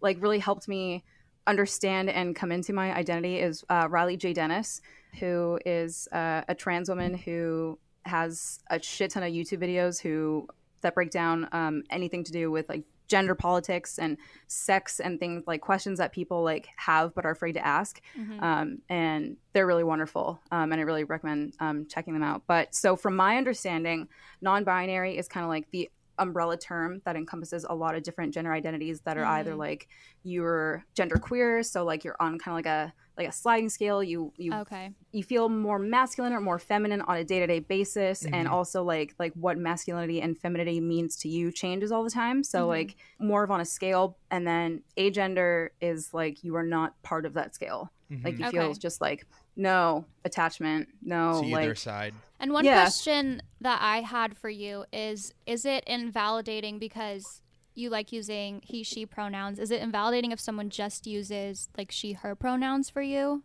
[0.00, 1.04] like really helped me
[1.46, 4.80] understand and come into my identity is uh, Riley J Dennis,
[5.18, 10.48] who is uh, a trans woman who has a shit ton of YouTube videos who
[10.80, 15.42] that break down um, anything to do with like gender politics and sex and things
[15.46, 18.00] like questions that people like have but are afraid to ask.
[18.42, 22.42] Um, and they're really wonderful um, and i really recommend um, checking them out.
[22.46, 24.08] But so from my understanding
[24.40, 28.52] non-binary is kind of like the umbrella term that encompasses a lot of different gender
[28.52, 29.60] identities that are either mm-hmm.
[29.60, 29.88] like
[30.22, 34.02] you're gender queer so like you're on kind of like a like a sliding scale
[34.02, 34.92] you you Okay.
[35.12, 38.54] you feel more masculine or more feminine on a day-to-day basis and mm-hmm.
[38.54, 42.60] also like like what masculinity and femininity means to you changes all the time so
[42.60, 42.68] mm-hmm.
[42.68, 47.26] like more of on a scale and then agender is like you are not part
[47.26, 48.42] of that scale like mm-hmm.
[48.42, 48.58] you Okay.
[48.58, 52.14] feel just like no attachment no to either like side.
[52.40, 52.82] And one Yeah.
[52.82, 57.42] question that I had for you is is it invalidating because
[57.74, 59.58] you like using he she pronouns?
[59.58, 63.42] Is it invalidating if someone just uses like she her pronouns for you?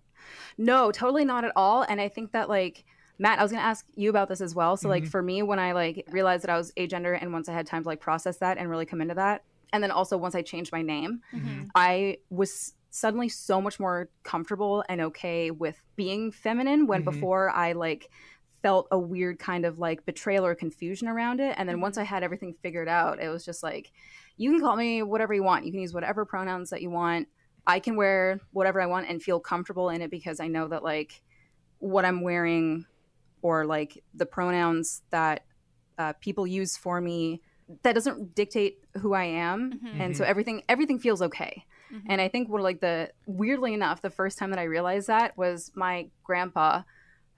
[0.58, 1.84] No, totally not at all.
[1.84, 2.86] And I think that like
[3.20, 4.76] Matt, I was gonna ask you about this as well.
[4.78, 5.10] So like mm-hmm.
[5.10, 7.84] for me, when I like realized that I was agender, and once I had time
[7.84, 10.72] to like process that and really come into that, and then also once I changed
[10.72, 11.66] my name, mm-hmm.
[11.76, 16.86] I was suddenly so much more comfortable and okay with being feminine.
[16.86, 18.08] When before I like
[18.62, 22.04] felt a weird kind of like betrayal or confusion around it, and then once I
[22.04, 23.92] had everything figured out, it was just like
[24.38, 25.66] you can call me whatever you want.
[25.66, 27.28] You can use whatever pronouns that you want.
[27.66, 30.84] I can wear whatever I want and feel comfortable in it because I know that
[30.84, 31.20] like
[31.80, 32.86] what I'm wearing
[33.42, 35.46] or like the pronouns that
[35.98, 37.42] uh, people use for me
[37.84, 40.02] that doesn't dictate who I am, mm-hmm.
[40.02, 40.30] and so mm-hmm.
[40.32, 41.66] everything everything feels okay.
[41.94, 42.08] Mm-hmm.
[42.10, 45.38] And I think what like the weirdly enough, the first time that I realized that
[45.38, 46.84] was my grandpa,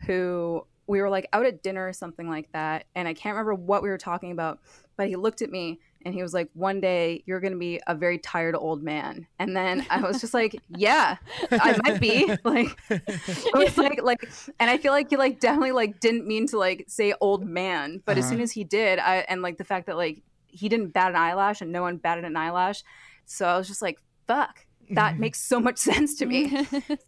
[0.06, 3.56] who we were like out at dinner or something like that, and I can't remember
[3.56, 4.60] what we were talking about,
[4.98, 7.82] but he looked at me and he was like, "One day you're going to be
[7.88, 11.18] a very tired old man." And then I was just like, "Yeah,
[11.52, 14.20] I might be." Like it was like like,
[14.60, 18.02] and I feel like he like definitely like didn't mean to like say old man,
[18.06, 18.30] but as Uh-huh.
[18.30, 21.16] soon as he did, I and like the fact that like he didn't bat an
[21.18, 22.84] eyelash and no one batted an eyelash,
[23.26, 26.56] so I was just like, "Fuck." That makes so much sense to me.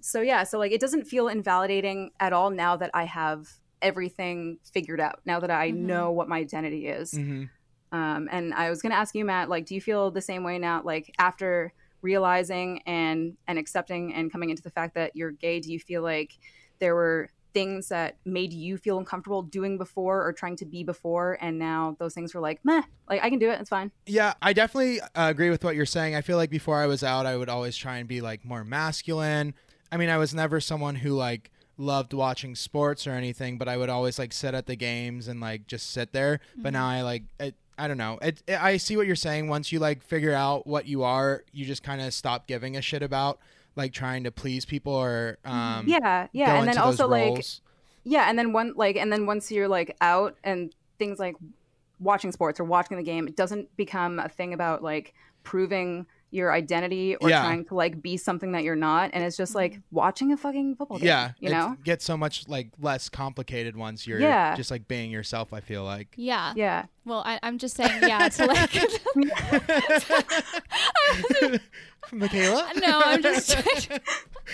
[0.02, 3.48] so yeah, so like it doesn't feel invalidating at all now that I have
[3.82, 5.20] everything figured out.
[5.26, 5.76] Now that I Mhm.
[5.76, 7.12] know what my identity is.
[7.14, 7.44] hmm
[7.92, 10.44] Um, and I was going to ask you, Matt, like, do you feel the same
[10.44, 10.82] way now?
[10.84, 15.72] Like, after realizing and and accepting and coming into the fact that you're gay, do
[15.72, 16.38] you feel like
[16.80, 21.38] there were things that made you feel uncomfortable doing before or trying to be before,
[21.42, 23.92] and now those things were like, meh, like I can do it, it's fine.
[24.06, 26.16] Yeah, I definitely uh, agree with what you're saying.
[26.16, 28.64] I feel like before I was out, I would always try and be like more
[28.64, 29.56] masculine.
[29.92, 33.78] I mean, I was never someone who like loved watching sports or anything, but I
[33.78, 36.40] would always like sit at the games and like just sit there.
[36.58, 38.18] But now I like it, I don't know.
[38.22, 39.48] It, it, I see what you're saying.
[39.50, 42.82] Once you like figure out what you are, you just kind of stop giving a
[42.82, 43.40] shit about
[43.76, 47.46] like trying to please people or um Yeah, yeah, and then also like
[48.04, 51.36] yeah, and then one like and then once you're like out and things like
[52.00, 55.14] watching sports or watching the game, it doesn't become a thing about like
[55.44, 57.42] proving your identity or Yeah.
[57.42, 59.96] trying to like be something that you're not, and it's just like mm-hmm.
[59.96, 61.08] watching a fucking football game.
[61.08, 61.78] yeah, you it know.
[61.84, 64.56] gets so much like less complicated once you're Yeah.
[64.56, 65.54] just like being yourself.
[65.54, 66.14] I feel like.
[66.18, 66.54] yeah.
[66.56, 68.76] Yeah, Well, I, I'm just saying, yeah, to like
[72.12, 72.72] Michaela?
[72.82, 73.56] No, I'm just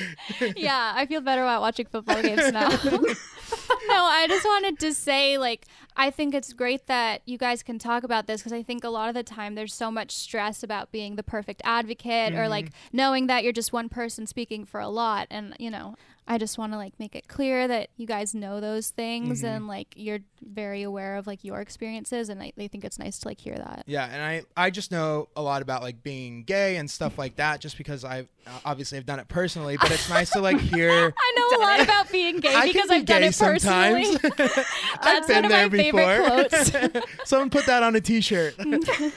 [0.56, 2.70] Yeah, I feel better about watching football games now.
[2.70, 7.78] no, I just wanted to say, like, I think it's great that you guys can
[7.78, 10.64] talk about this because I think a lot of the time there's so much stress
[10.64, 12.98] about being the perfect advocate or like mm-hmm.
[12.98, 15.28] knowing that you're just one person speaking for a lot.
[15.30, 18.62] And, you know, I just want to like make it clear that you guys know
[18.62, 22.30] those things and like you're very aware of like your experiences.
[22.30, 23.84] And I, they think it's nice to like hear that.
[23.88, 27.36] Yeah, and I I just know a lot about like being gay and stuff like
[27.36, 28.28] that, just because I
[28.64, 29.76] obviously I've done it personally.
[29.76, 31.14] But it's nice to like hear.
[31.18, 34.18] I know a lot about being gay I because be I've done gay it personally.
[34.38, 34.68] That's
[35.02, 36.92] I've been one of there my favorite before.
[36.92, 37.30] quotes.
[37.30, 38.58] Someone put that on a T-shirt.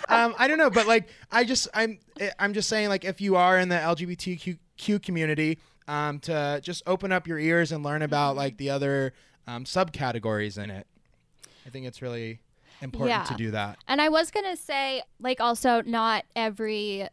[0.09, 1.99] um, I don't know, but like I just I'm
[2.39, 7.13] I'm just saying like if you are in the LGBTQ community, um, to just open
[7.13, 8.39] up your ears and learn about Mm-hmm.
[8.39, 9.13] like the other
[9.47, 10.87] um, subcategories in it.
[11.67, 12.41] I think it's really
[12.83, 13.79] important to do that.
[13.89, 17.09] And I was gonna say, like, also not every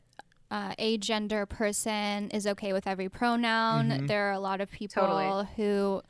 [0.51, 3.89] uh, agender person is okay with every pronoun.
[3.89, 4.07] Mhm.
[4.07, 5.47] There are a lot of people Totally.
[5.55, 6.01] who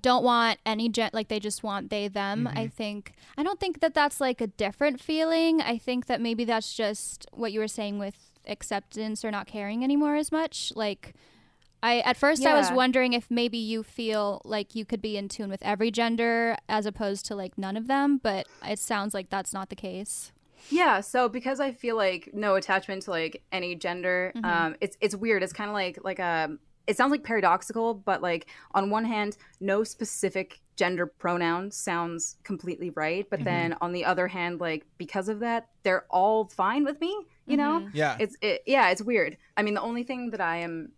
[0.00, 3.78] don't want any gen like they just want they them i think i don't think
[3.78, 7.68] that that's like a different feeling i think that maybe that's just what you were
[7.68, 8.16] saying with
[8.48, 11.14] acceptance or not caring anymore as much like
[11.82, 15.28] I at first I was wondering if maybe you feel like you could be in
[15.28, 19.30] tune with every gender as opposed to like none of them, but it sounds like
[19.30, 20.32] that's not the case.
[20.70, 24.44] Yeah, so because I feel like no attachment to like any gender, Mhm.
[24.44, 25.42] um, it's it's weird.
[25.42, 26.56] It's kind of like like a.
[26.88, 32.88] It sounds like paradoxical, but like on one hand, no specific gender pronoun sounds completely
[32.90, 36.98] right, but then on the other hand, like because of that, they're all fine with
[37.00, 37.14] me.
[37.46, 37.90] You know, Mhm.
[37.92, 38.16] Yeah.
[38.18, 39.36] it's it, yeah, it's weird.
[39.56, 40.92] I mean, the only thing that I am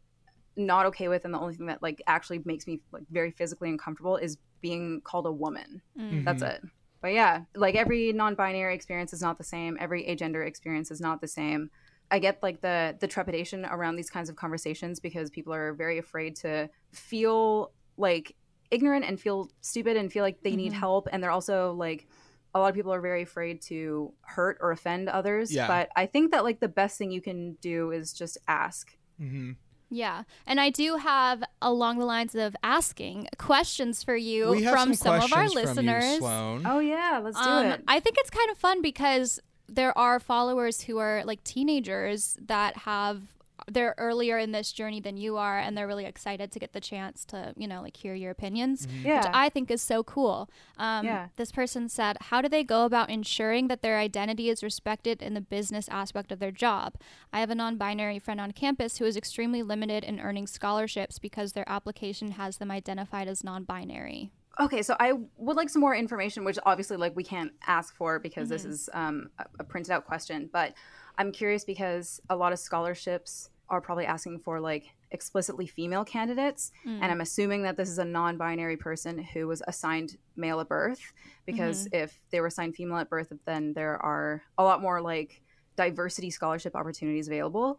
[0.67, 3.69] not okay with, and the only thing that like actually makes me like very physically
[3.69, 5.83] uncomfortable is being called a woman.
[5.99, 6.25] Mm.
[6.25, 6.63] That's it.
[7.03, 9.77] But yeah, like every non-binary experience is not the same.
[9.81, 11.71] Every agender experience is not the same.
[12.11, 15.99] I get like the the trepidation around these kinds of conversations because people are very
[15.99, 18.35] afraid to feel like
[18.71, 20.77] ignorant and feel stupid and feel like they need Mhm.
[20.77, 22.07] help and they're also like
[22.55, 25.67] a lot of people are very afraid to hurt or offend others Yeah.
[25.67, 29.53] but i think that like the best thing you can do is just ask hmm
[29.91, 30.23] Yeah.
[30.47, 35.15] And I do have along the lines of asking questions for you from some, some,
[35.17, 36.21] of our questions from you, listeners.
[36.65, 40.19] Oh yeah let's do Um, it I think it's kind of fun because there are
[40.21, 43.23] followers who are like teenagers that have
[43.69, 46.81] they're earlier in this journey than you are and they're really excited to get the
[46.81, 49.19] chance to you know like hear your opinions yeah.
[49.19, 50.49] which i think is so cool.
[50.77, 51.29] Um, Yeah.
[51.37, 55.35] this person said how do they go about ensuring that their identity is respected in
[55.35, 56.95] the business aspect of their job?
[57.33, 61.53] I have a non-binary friend on campus who is extremely limited in earning scholarships because
[61.53, 64.31] their application has them identified as non-binary.
[64.59, 68.19] Okay, so I would like some more information, which obviously like we can't ask for
[68.19, 70.51] because this is um, a, a printed out question.
[70.53, 70.75] But
[71.21, 76.73] I'm curious because a lot of scholarships are probably asking for like explicitly female candidates,
[76.87, 77.11] and mm.
[77.11, 81.13] I'm assuming that this is a non-binary person who was assigned male at birth.
[81.45, 82.05] Because mm-hmm.
[82.05, 85.43] if they were assigned female at birth, then there are a lot more like
[85.77, 87.79] diversity scholarship opportunities available.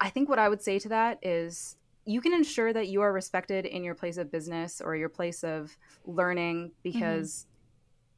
[0.00, 1.76] I think what I would say to that is
[2.06, 5.44] you can ensure that you are respected in your place of business or your place
[5.44, 5.76] of
[6.06, 6.74] learning mm-hmm.
[6.82, 7.46] because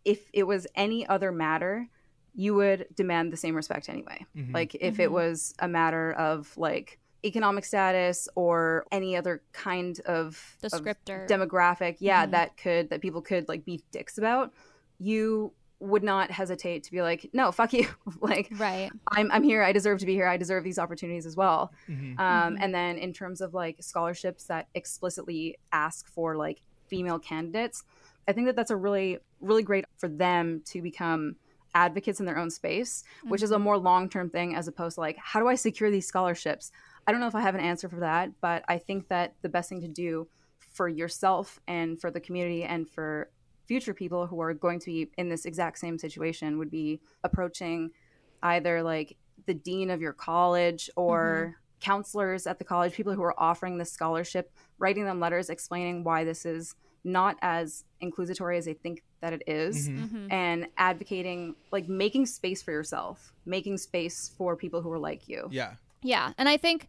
[0.06, 1.90] if it was any other matter,
[2.34, 4.24] you would demand the same respect anyway.
[4.36, 4.54] Mhm.
[4.54, 5.12] Like if it Mhm.
[5.12, 11.96] was a matter of like economic status or any other kind of of descriptor demographic,
[12.00, 12.30] yeah, Mhm.
[12.32, 14.52] that could that people could like be dicks about,
[14.98, 17.86] you would not hesitate to be like, no, fuck you.
[18.20, 19.62] like right I'm I'm here.
[19.62, 20.26] I deserve to be here.
[20.28, 21.72] I deserve these opportunities as well.
[21.88, 22.18] Mhm.
[22.18, 22.58] Um, Mhm.
[22.60, 27.84] And then in terms of like scholarships that explicitly ask for like female candidates,
[28.28, 31.36] I think that that's a really really great for them to become
[31.74, 33.64] advocates in their own space, which is a mm-hmm.
[33.64, 36.72] more long term thing as opposed to like how do I secure these scholarships?
[37.06, 39.48] I don't know if I have an answer for that, but I think that the
[39.48, 40.28] best thing to do
[40.72, 43.30] for yourself and for the community and for
[43.66, 47.90] future people who are going to be in this exact same situation would be approaching
[48.42, 51.80] either like the dean of your college or mm-hmm.
[51.80, 56.24] counselors at the college, people who are offering this scholarship, writing them letters explaining why
[56.24, 56.74] this is
[57.04, 60.08] not as inclusatory as they think that it is, Mhm.
[60.10, 60.32] Mhm.
[60.32, 65.48] and advocating like making space for yourself, making space for people who are like you.
[65.50, 65.74] Yeah.
[66.04, 66.88] Yeah, and I think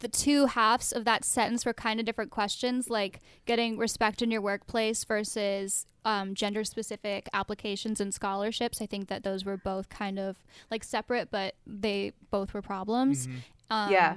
[0.00, 4.30] the two halves of that sentence were kind of different questions, like getting respect in
[4.30, 8.80] your workplace versus um, gender specific applications and scholarships.
[8.80, 10.36] I think that those were both kind of
[10.70, 13.26] like separate, but they both were problems.
[13.26, 13.32] Mhm.
[13.70, 14.16] Um, Yeah.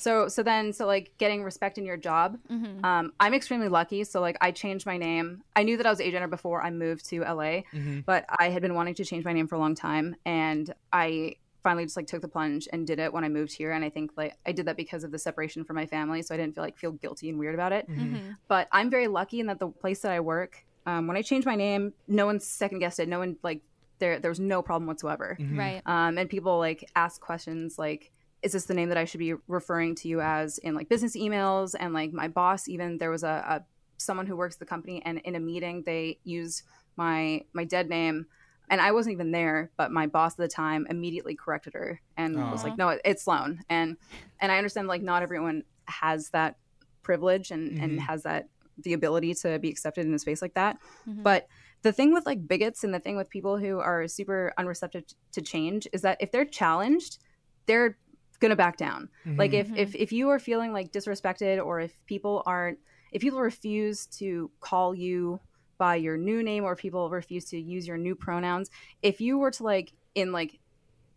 [0.00, 2.38] So so then so like getting respect in your job.
[2.50, 2.84] mhm.
[2.84, 4.04] Um, I'm extremely lucky.
[4.04, 5.42] So like I changed my name.
[5.54, 8.04] I knew that I was agender before I moved to LA, Mhm.
[8.06, 11.36] but I had been wanting to change my name for a long time, and I
[11.62, 13.70] finally just like took the plunge and did it when I moved here.
[13.72, 16.34] And I think like I did that because of the separation from my family, so
[16.34, 17.86] I didn't feel like feel guilty and weird about it.
[17.88, 18.12] Mhm.
[18.14, 18.36] Mhm.
[18.48, 21.46] But I'm very lucky in that the place that I work um, when I changed
[21.46, 23.06] my name, no one second guessed it.
[23.08, 23.60] No one like
[23.98, 25.36] there there was no problem whatsoever.
[25.38, 25.58] Mhm.
[25.58, 25.82] Right.
[25.84, 28.10] Um, and people like ask questions like,
[28.42, 31.16] "Is this the name that I should be referring to you as in like business
[31.16, 33.64] emails?" And like my boss, even there was a, a
[33.96, 36.62] someone who works at the company, and in a meeting they used
[36.96, 38.26] my my dead name.
[38.68, 42.36] And I wasn't even there, but my boss at the time immediately corrected her and
[42.52, 43.96] was like, "No, it- it's Sloan." And
[44.40, 46.56] and I understand like not everyone has that
[47.02, 47.82] privilege and Mhm.
[47.82, 48.48] and has that
[48.78, 50.78] the ability to be accepted in a space like that.
[51.06, 51.22] Mhm.
[51.22, 51.48] But
[51.82, 55.42] the thing with like bigots and the thing with people who are super unreceptive to
[55.42, 57.18] change is that if they're challenged,
[57.66, 57.98] they're
[58.40, 59.08] gonna back down.
[59.26, 59.60] Like Mhm.
[59.60, 62.78] if, if if you are feeling like disrespected or if people aren't
[63.12, 65.40] if people refuse to call you
[65.78, 68.70] by your new name or people refuse to use your new pronouns,
[69.02, 70.58] if you were to like in like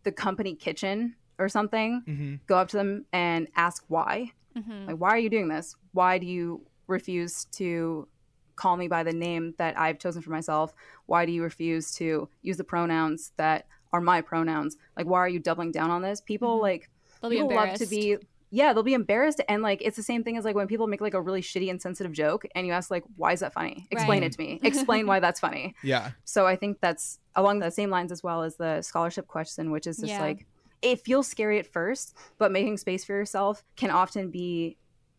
[0.03, 2.39] the company kitchen or something, Mhm.
[2.45, 4.31] go up to them and ask why.
[4.55, 4.87] Mhm.
[4.87, 5.75] Like, why are you doing this?
[5.93, 8.07] Why do you refuse to
[8.55, 10.73] call me by the name that I've chosen for myself?
[11.07, 14.77] Why do you refuse to use the pronouns that are my pronouns?
[14.97, 16.21] Like, why are you doubling down on this?
[16.21, 16.61] People Mhm.
[16.61, 16.89] like
[17.23, 17.81] They'll be people embarrassed.
[17.81, 18.17] love to be
[18.51, 21.01] yeah they'll be embarrassed and like it's the same thing as like when people make
[21.01, 24.21] like a really shitty insensitive joke and you ask like why is that funny explain
[24.21, 24.27] Right.
[24.27, 26.11] it to me explain why that's funny Yeah.
[26.23, 29.87] so i think that's along the same lines as well as the scholarship question which
[29.87, 30.21] is just Yeah.
[30.21, 30.45] like
[30.83, 34.77] it feels scary at first but making space for yourself can often be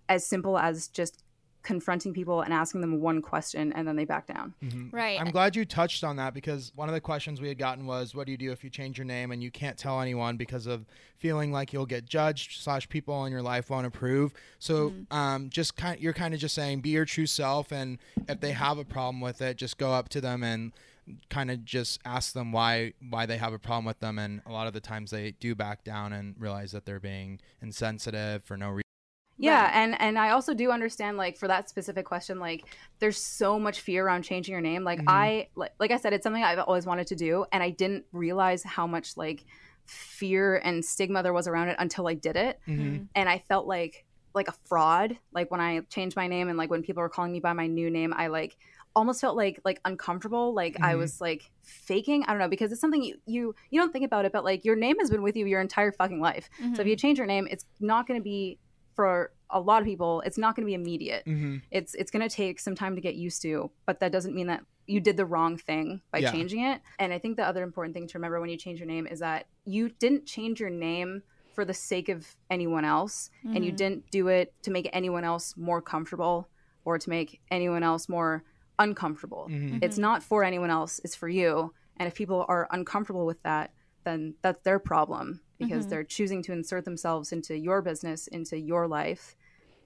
[0.09, 1.24] as simple as just
[1.65, 4.93] confronting people and asking them one question and then they back down Mhm.
[4.93, 5.21] Right.
[5.21, 8.15] I'm glad you touched on that because one of the questions we had gotten was,
[8.15, 10.67] "What do you do if you change your name and you can't tell anyone because
[10.67, 15.51] of feeling like you'll get judged slash people in your life won't approve?" So, um,
[15.51, 17.99] just kind, you're kind of just saying, be your true self, and
[18.29, 20.73] if they have a problem with it, just go up to them and
[21.29, 24.19] kind of just ask them why why they have a problem with them.
[24.19, 27.41] And a lot of the times they do back down and realize that they're being
[27.61, 28.84] insensitive for no reason.
[29.37, 29.75] Yeah, Right.
[29.75, 32.65] and and I also do understand like for that specific question, like
[33.01, 34.85] there's so much fear around changing your name.
[34.85, 35.05] Like Mhm.
[35.09, 38.05] I like like I said, it's something I've always wanted to do, and I didn't
[38.13, 39.45] realize how much like
[39.87, 43.09] fear and stigma there was around it until I did it, Mhm.
[43.15, 45.17] and I felt like like a fraud.
[45.33, 47.67] Like when I changed my name and like when people were calling me by my
[47.69, 48.57] new name, I like
[48.97, 50.99] almost felt like like uncomfortable like i Mhm.
[50.99, 54.25] was like faking i don't know because it's something you you you don't think about
[54.25, 56.87] it but like your name has been with you your entire fucking life so if
[56.87, 56.91] Mhm.
[56.91, 58.57] you change your name, it's not going to be
[58.95, 60.21] for a lot of people.
[60.23, 61.25] It's not going to be immediate.
[61.27, 61.63] Mhm.
[61.71, 64.47] It's it's going to take some time to get used to, but that doesn't mean
[64.49, 66.31] that you did the wrong thing by Yeah.
[66.33, 66.81] changing it.
[66.99, 69.21] And I think the other important thing to remember when you change your name is
[69.21, 71.23] that you didn't change your name
[71.55, 73.77] for the sake of anyone else, and you Mhm.
[73.77, 76.49] didn't do it to make anyone else more comfortable
[76.85, 78.43] or to make anyone else more
[78.79, 79.47] uncomfortable.
[79.49, 79.79] Mhm.
[79.83, 81.73] It's not for anyone else, it's for you.
[81.97, 85.89] And if people are uncomfortable with that, then that's their problem because Mhm.
[85.89, 89.37] they're choosing to insert themselves into your business, into your life,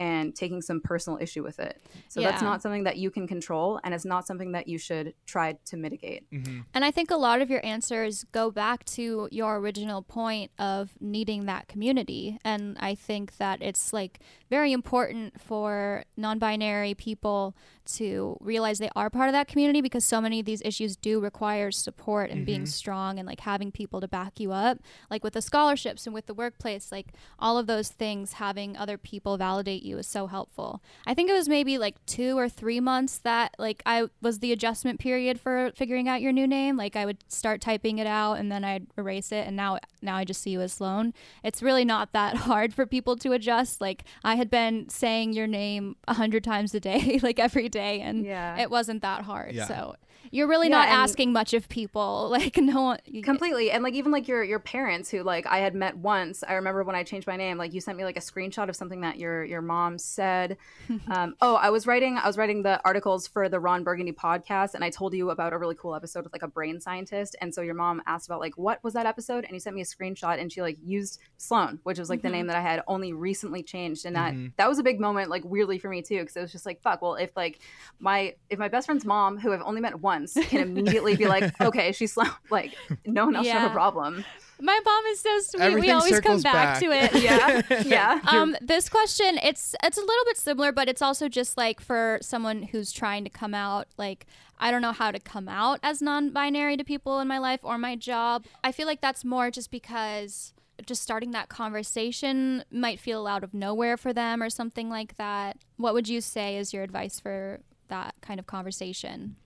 [0.00, 1.80] and taking some personal issue with it.
[2.08, 5.14] So that's not something that you can control, and it's not something that you should
[5.26, 6.30] try to mitigate.
[6.30, 6.64] Mhm.
[6.74, 10.90] And I think a lot of your answers go back to your original point of
[11.00, 12.38] needing that community.
[12.44, 17.56] And I think that it's like very important for non binary people
[17.96, 21.20] to realize they are part of that community because so many of these issues do
[21.20, 22.68] require support and being Mhm.
[22.68, 24.78] strong and like having people to back you up.
[25.10, 28.98] Like with the scholarships and with the workplace, like all of those things, having other
[28.98, 30.82] people validate you is so helpful.
[31.06, 34.52] I think it was maybe like two or three months that like I was the
[34.52, 36.76] adjustment period for figuring out your new name.
[36.76, 40.16] Like I would start typing it out and then I'd erase it and now now
[40.16, 41.14] I just see you as Sloan.
[41.42, 43.80] It's really not that hard for people to adjust.
[43.80, 48.00] Like I had been saying your name a hundred times a day, like every day,
[48.00, 48.60] and Yeah.
[48.60, 49.54] it wasn't that hard.
[49.54, 49.66] Yeah.
[49.66, 49.94] So
[50.30, 52.28] you're really Yeah, not asking much of people.
[52.38, 55.74] Like no one completely and like even like your your parents who like i had
[55.74, 58.20] met once i remember when i changed my name like you sent me like a
[58.20, 60.56] screenshot of something that your your mom said
[61.10, 64.74] um, oh i was writing i was writing the articles for the ron burgundy podcast
[64.74, 67.52] and i told you about a really cool episode with like a brain scientist and
[67.54, 69.84] so your mom asked about like what was that episode and you sent me a
[69.84, 72.22] screenshot and she like used sloan which was like Mhm.
[72.22, 74.52] the name that i had only recently changed and that Mhm.
[74.56, 76.80] that was a big moment like weirdly for me too because it was just like
[76.82, 77.58] fuck well if like
[77.98, 81.52] my if my best friend's mom who i've only met once can immediately be like
[81.60, 82.74] okay she's slow like
[83.06, 84.24] no one else should have a problem.
[84.60, 85.74] My mom is so sweet.
[85.74, 86.80] we always come back, back.
[86.80, 87.22] to it.
[87.22, 87.62] yeah.
[87.84, 88.20] Yeah.
[88.26, 92.18] Um this question it's it's a little bit similar but it's also just like for
[92.22, 94.26] someone who's trying to come out like
[94.58, 97.78] i don't know how to come out as non-binary to people in my life or
[97.78, 98.46] my job.
[98.64, 100.54] I feel like that's more just because
[100.86, 105.58] just starting that conversation might feel out of nowhere for them or something like that.
[105.76, 109.36] What would you say is your advice for that kind of conversation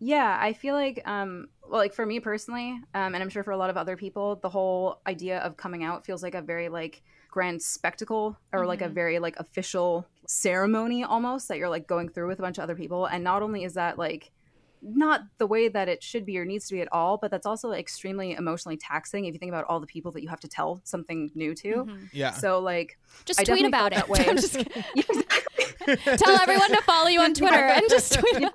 [0.00, 3.50] Yeah, I feel like, um, well, like for me personally, um, and I'm sure for
[3.50, 6.68] a lot of other people, the whole idea of coming out feels like a very
[6.68, 8.92] like grand spectacle or like a Mhm.
[8.94, 12.74] very like official ceremony almost that you're like going through with a bunch of other
[12.76, 13.06] people.
[13.06, 14.30] And not only is that like
[14.80, 17.44] not the way that it should be or needs to be at all, but that's
[17.46, 20.48] also extremely emotionally taxing if you think about all the people that you have to
[20.48, 21.68] tell something new to.
[21.84, 22.04] Mm-hmm.
[22.12, 22.30] Yeah.
[22.30, 23.96] So like Just I tweet about it.
[24.06, 24.26] felt that way.
[24.30, 24.84] I'm just kidding.
[24.94, 25.94] Yeah.
[26.16, 28.40] Tell everyone to follow you on Twitter and just tweet.
[28.40, 28.48] Yeah.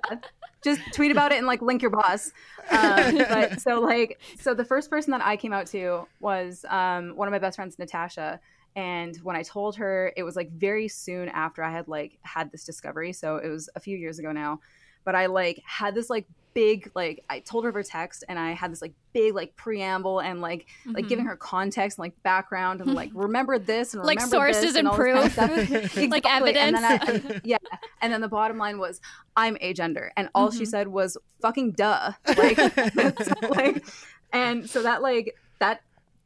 [0.64, 2.32] Just tweet about it and like link your boss.
[2.70, 7.14] Um, but so like so the first person that I came out to was um,
[7.16, 8.40] one of my best friends, Natasha.
[8.76, 12.50] And when I told her, it was like very soon after I had like had
[12.50, 13.12] this discovery.
[13.12, 14.60] So it was a few years ago now.
[15.04, 18.52] But I like had this like big like I told her over text and I
[18.52, 22.80] had this like big like preamble and like like giving her context and like background
[22.80, 24.96] and like remember this and Like remember this sources and and
[25.26, 25.96] this kind of proof.
[26.10, 26.56] Like Exactly.
[26.56, 27.40] And then I- evidence.
[27.44, 27.56] yeah.
[28.00, 29.00] And then the bottom line was,
[29.36, 30.10] I'm agender.
[30.16, 30.58] And all Mm-hmm.
[30.58, 32.12] she said was, fucking duh.
[32.36, 32.58] Like,
[33.50, 33.84] like,
[34.32, 35.82] and so that, like, that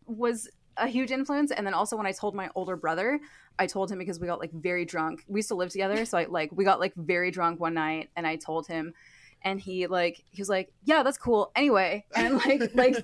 [0.07, 1.51] was a huge influence.
[1.53, 3.21] And then also when I told my older brother,
[3.59, 5.25] I told him because we got like very drunk.
[5.29, 6.05] We used to live together.
[6.05, 8.93] So I like, we got like very drunk one night and I told him,
[9.43, 12.97] and he like he was like yeah that's cool anyway and like like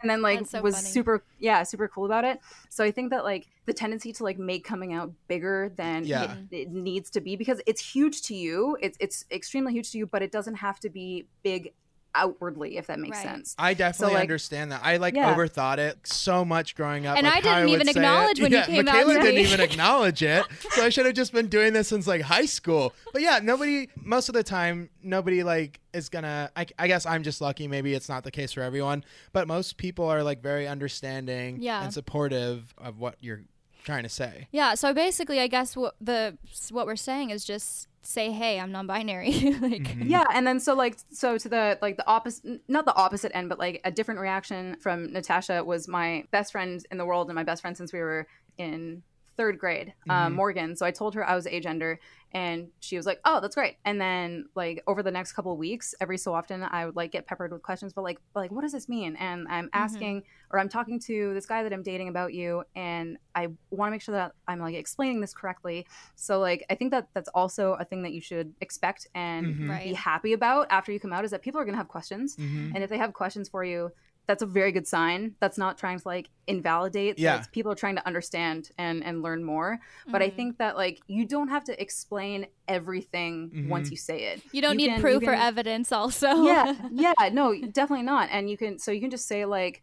[0.00, 0.86] and then like so was funny.
[0.86, 4.38] super yeah super cool about it so i think that like the tendency to like
[4.38, 6.34] make coming out bigger than Yeah.
[6.50, 9.98] it, it needs to be because it's huge to you it's it's extremely huge to
[9.98, 11.72] you but it doesn't have to be big
[12.14, 13.22] outwardly if that makes Right.
[13.26, 14.80] sense I definitely like- understand that.
[14.84, 15.34] I like Yeah.
[15.34, 17.16] overthought it so much growing up.
[17.16, 17.96] And like I didn't would even say it.
[17.96, 20.44] acknowledge when you yeah, came out Michaela to didn't even acknowledge it.
[20.72, 22.94] So I should have just been doing this since like high school.
[23.12, 23.88] But yeah, nobody.
[24.02, 26.50] Most of the time, nobody like is gonna.
[26.56, 27.68] I, I guess I'm just lucky.
[27.68, 31.82] Maybe it's not the case for everyone, but most people are like very understanding Yeah.
[31.84, 33.42] and supportive of what you're
[33.84, 34.48] trying to say.
[34.52, 36.36] Yeah, so basically, I guess what the
[36.70, 39.30] what we're saying is just say, "Hey, I'm non-binary."
[39.60, 40.08] like, Mm-hmm.
[40.08, 43.48] yeah and then so like so to the like the opposite not the opposite end
[43.48, 47.34] but like a different reaction from natasha was my best friend in the world and
[47.36, 48.26] my best friend since we were
[48.58, 49.02] in
[49.36, 51.96] third grade um, morgan so i told her i was agender
[52.32, 53.76] and she was like oh that's great.
[53.84, 57.12] And then like over the next couple of weeks every so often i would like
[57.12, 59.16] get peppered with questions but like but like what does this mean?
[59.16, 63.18] And i'm asking or i'm talking to this guy that i'm dating about you and
[63.34, 65.86] i want to make sure that i'm like explaining this correctly.
[66.16, 69.84] So like i think that that's also a thing that you should expect and Mhm.
[69.84, 72.36] be happy about after you come out is that people are going to have questions.
[72.36, 72.72] Mhm.
[72.74, 73.90] and if they have questions for you
[74.32, 77.32] that's a very good sign that's not trying to like invalidate Yeah.
[77.32, 79.78] That's- people are trying to understand and and learn more
[80.08, 80.36] but i Mhm.
[80.36, 83.68] think that like you don't have to explain everything Mhm.
[83.68, 85.92] once you say it you don't You need can- you proof or evidence.
[85.92, 89.82] Also, yeah yeah no definitely not and you can so you can just say like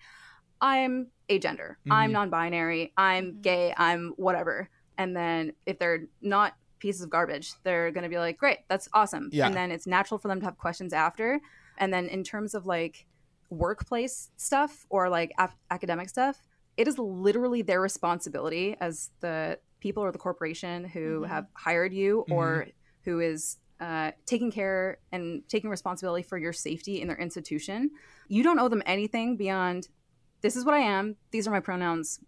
[0.61, 2.13] i'm agender i'm Mhm.
[2.13, 3.41] non-binary i'm Mhm.
[3.43, 8.17] gay i'm whatever and then if they're not pieces of garbage they're going to be
[8.17, 9.45] like great that's awesome Yeah.
[9.45, 11.39] and then it's natural for them to have questions after
[11.77, 13.05] and then in terms of like
[13.49, 16.37] workplace stuff or like ap- academic stuff
[16.77, 21.27] it is literally their responsibility as the people or the corporation who Mhm.
[21.27, 22.67] have hired you or
[23.03, 27.91] who is uh, taking care and taking responsibility for your safety in their institution.
[28.27, 29.87] You don't owe them anything beyond
[30.41, 32.19] this is what I am, these are my pronouns.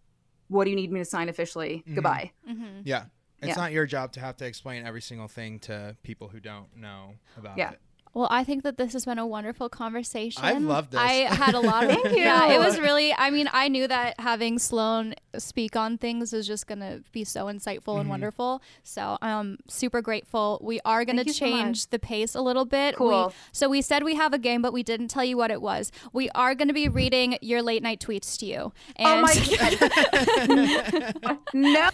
[0.49, 1.83] What do you need me to sign officially?
[1.87, 1.95] Mhm.
[1.95, 2.31] Goodbye.
[2.49, 2.81] Mhm.
[2.85, 3.05] Yeah.
[3.39, 3.55] It's Yeah.
[3.55, 7.15] not your job to have to explain every single thing to people who don't know
[7.37, 7.71] about Yeah.
[7.71, 7.81] it.
[8.13, 10.43] Well, I think that this has been a wonderful conversation.
[10.43, 10.99] I've loved this.
[10.99, 12.23] I had a lot of Thank you.
[12.23, 13.13] Yeah, it was really.
[13.13, 17.45] I mean, I knew that having Sloan speak on things is just gonna be so
[17.45, 18.09] insightful and Mhm.
[18.09, 18.61] wonderful.
[18.83, 20.59] So I'm super grateful.
[20.61, 22.95] We are gonna Thank you so change the pace a little bit.
[22.99, 23.33] We- Cool.
[23.51, 25.91] so we said we have a game, but we didn't tell you what it was.
[26.13, 28.73] We are gonna be reading your late night tweets to you.
[28.99, 31.37] Oh And my god.
[31.53, 31.89] no.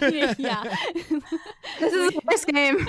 [0.38, 0.64] yeah.
[1.78, 2.88] This is the worst game.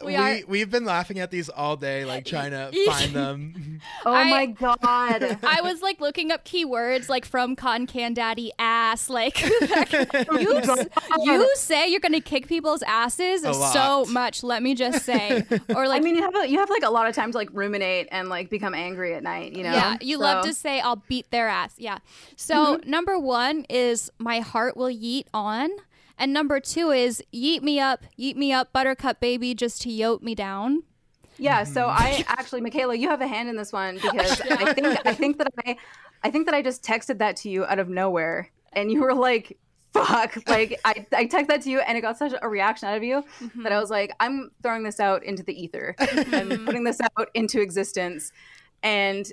[0.00, 3.80] We we, are- we've been laughing at these all day, like trying to find them.
[4.04, 5.38] Oh I- my god.
[5.42, 9.07] I was like looking up keywords like from Cotton Can Daddy ass.
[9.10, 10.62] Like you,
[11.22, 14.42] you say you're gonna kick people's asses so much.
[14.42, 15.44] Let me just say,
[15.74, 17.38] or like I mean, you have a, you have like a lot of time to
[17.38, 19.54] like ruminate and like become angry at night.
[19.54, 19.72] You know.
[19.72, 21.74] Yeah, you love to say I'll beat their ass.
[21.78, 21.98] Yeah.
[22.36, 25.70] So number one is my heart will yeet on.
[26.20, 30.20] And number two is yeet me up, yeet me up, buttercup baby, just to yoke
[30.20, 30.82] me down.
[31.38, 32.02] Yeah, so Mm-hmm.
[32.02, 35.38] I actually, Michaela, you have a hand in this one because I think I think
[35.38, 35.76] that I,
[36.22, 39.14] I think that I just texted that to you out of nowhere, and you were
[39.14, 39.58] like,
[39.92, 42.96] "Fuck!" Like I, I texted that to you, and it got such a reaction out
[42.96, 43.24] of you
[43.62, 45.94] that I was like, "I'm throwing this out into the ether.
[45.98, 48.32] I'm putting this out into existence,"
[48.82, 49.26] and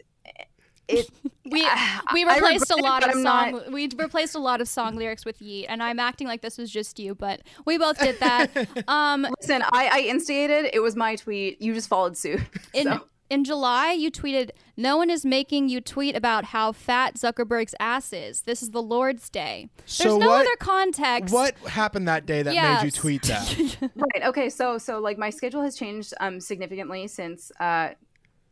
[0.87, 1.07] it.
[1.47, 3.51] We I- we replaced a regret it, lot of song.
[3.51, 6.57] not- We replaced a lot of song lyrics with yeet, and I'm acting like this
[6.57, 8.49] was just you, but we both did that.
[8.87, 10.71] Um, Listen, I, I instigated.
[10.73, 11.61] It was my tweet.
[11.61, 12.39] You just followed suit.
[12.73, 13.05] in So.
[13.29, 18.13] In July, you tweeted, "No one is making you tweet about how fat Zuckerberg's ass
[18.13, 18.41] is.
[18.41, 19.69] This is the Lord's Day.
[19.77, 21.33] There's So no what- other context.
[21.33, 23.77] what happened that day that made you tweet that?
[23.95, 27.89] right okay so so like my schedule has changed um significantly since uh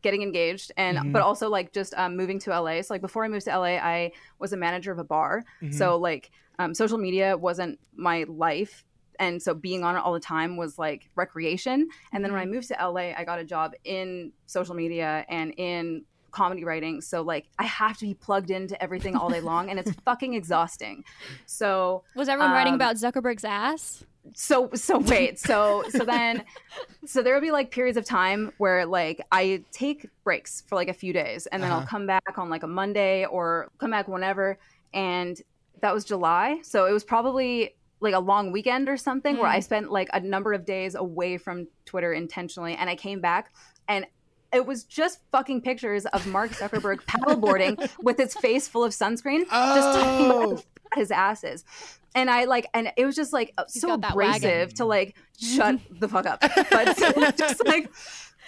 [0.02, 1.12] getting engaged and Mhm.
[1.14, 2.82] but also like just um, moving to LA.
[2.82, 5.46] So like before I moved to LA, I was a manager of a bar.
[5.62, 5.74] Mhm.
[5.74, 8.84] So like um, social media wasn't my life.
[9.20, 11.88] And so being on it all the time was like recreation.
[12.12, 15.54] And then when I moved to LA, I got a job in social media and
[15.58, 17.00] in comedy writing.
[17.02, 20.34] So like I have to be plugged into everything all day long and it's fucking
[20.34, 21.04] exhausting.
[21.46, 24.04] So Was everyone writing Um, about Zuckerberg's ass?
[24.36, 26.46] so so wait so so then
[27.06, 30.88] so there will be like periods of time where like i take breaks for like
[30.88, 31.88] a few days and then i'll Uh-huh.
[31.90, 34.58] come back on like a monday or come back whenever
[34.94, 35.42] and
[35.82, 39.60] that was july so it was probably like a long weekend or something where i
[39.60, 43.52] spent like a number of days away from twitter intentionally and i came back
[43.88, 44.06] and
[44.54, 49.46] it was just fucking pictures of Mark Zuckerberg paddleboarding with his face full of sunscreen,
[49.50, 50.64] just talking about Oh.
[50.94, 51.66] his asses.
[52.14, 54.76] And I like, and it was just like uh, so abrasive wagon.
[54.76, 56.40] to like shut the fuck up,
[56.70, 56.96] but
[57.36, 57.92] just like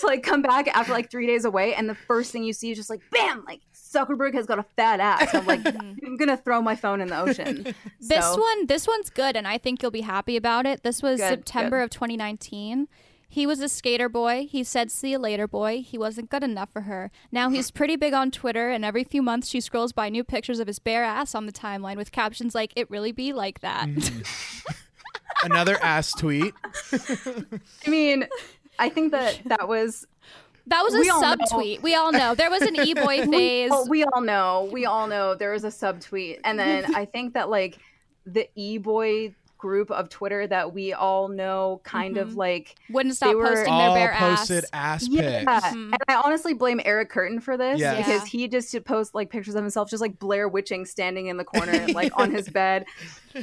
[0.01, 2.70] to like come back after like three days away, and the first thing you see
[2.70, 3.62] is just like bam, like
[3.96, 5.34] Zuckerberg has got a fat ass.
[5.34, 5.66] I'm like,
[6.06, 7.74] I'm gonna throw my phone in the ocean.
[8.00, 10.84] This So- one, this one's good, and I think you'll be happy about it.
[10.84, 11.86] This was Good, September good.
[11.86, 12.88] of 2019.
[13.28, 14.48] He was a skater boy.
[14.50, 17.12] He said, "See you later, boy." He wasn't good enough for her.
[17.32, 20.60] Now he's pretty big on Twitter, and every few months she scrolls by new pictures
[20.60, 23.88] of his bare ass on the timeline with captions like, "It really be like that."
[23.88, 24.26] Mm.
[25.43, 26.54] Another ass tweet.
[26.93, 28.26] I mean,
[28.80, 30.08] I think that that was
[30.68, 31.82] That was a We all subtweet.
[31.82, 33.70] We all know there was an e boy phase.
[33.70, 34.70] Well, we all know.
[34.72, 37.78] We all know there was a subtweet, and then I think that like
[38.26, 43.34] the e boy group of Twitter that we all know, kind of like Wouldn't stop
[43.36, 45.03] were posting their All bare posted ass.
[45.03, 45.39] ass, yeah.
[45.39, 45.68] pics.
[45.76, 45.86] Mhm.
[45.93, 47.97] And I honestly blame Eric Curtin for this Yes.
[47.97, 48.39] because Yeah.
[48.41, 51.45] he just would post like pictures of himself just like Blair witching standing in the
[51.45, 52.86] corner, like on his bed.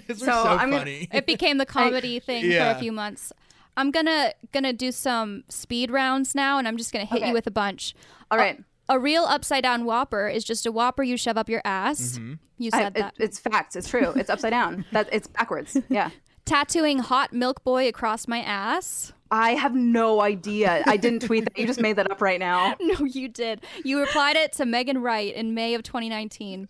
[0.08, 1.08] So, so, I mean- funny.
[1.12, 3.32] It became the comedy thing for a few months.
[3.76, 7.28] I'm gonna gonna do some speed rounds now, and I'm just gonna hit Okay.
[7.28, 7.94] you with a bunch.
[8.30, 11.62] All right, A real upside down Whopper is just a Whopper you shove up your
[11.64, 12.18] ass.
[12.18, 12.34] Mm-hmm.
[12.58, 13.14] You I, said it, that.
[13.18, 13.76] it's facts.
[13.76, 14.12] It's true.
[14.16, 14.84] It's upside down.
[14.92, 15.76] That it's backwards.
[15.88, 16.10] Yeah.
[16.44, 19.12] Tattooing hot milk boy across my ass.
[19.32, 20.84] I have no idea.
[20.86, 21.58] I didn't tweet that.
[21.58, 22.76] You just made that up right now.
[22.82, 23.62] No, you did.
[23.84, 26.68] You replied it to Megan Wright in May of 2019.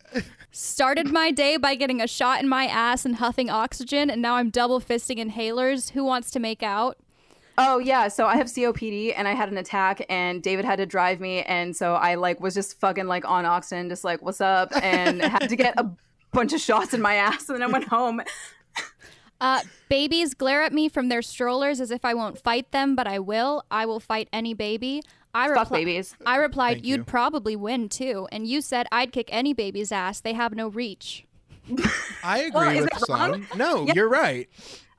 [0.53, 4.35] Started my day by getting a shot in my ass and huffing oxygen, and now
[4.37, 5.91] I'm double fisting inhalers.
[5.91, 6.99] Who wants to make out?
[7.59, 10.87] Oh yeah, so I have COPD and I had an attack and David had to
[10.87, 14.41] drive me and so I like was just fucking like on oxygen, just like what's
[14.41, 15.91] up, and had to get a
[16.33, 18.23] bunch of shots in my ass and then I went home.
[19.43, 23.07] Uh, babies glare at me from their strollers as if I won't fight them, but
[23.09, 23.65] I will.
[23.71, 25.03] I will fight any baby.
[25.35, 26.15] I Fuck babies.
[26.25, 27.05] I replied, Thank "You'd you.
[27.05, 30.21] probably win too," and you said, "I'd kick any baby's ass.
[30.21, 31.25] They have no reach."
[32.25, 33.47] I agree Well, with that wrong?
[33.49, 33.59] some.
[33.59, 33.93] No, Yeah.
[33.97, 34.49] you're right.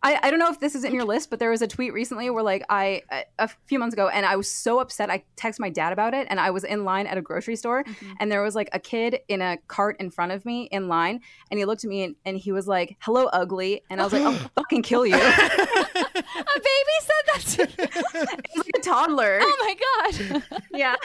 [0.04, 1.94] I, I don't know if this is in your list, but there was a tweet
[1.94, 3.02] recently where like I
[3.40, 5.10] a few months ago, and I was so upset.
[5.10, 7.84] I texted my dad about it, and I was in line at a grocery store,
[7.84, 8.14] mm-hmm.
[8.20, 11.22] and there was like a kid in a cart in front of me in line,
[11.50, 14.12] and he looked at me and, and he was like, "Hello, ugly," and I was
[14.12, 15.16] like, "I'll fucking kill you."
[15.96, 18.38] A baby said that to you.
[18.52, 19.40] He's like a toddler.
[19.42, 20.96] Oh my god, Yeah,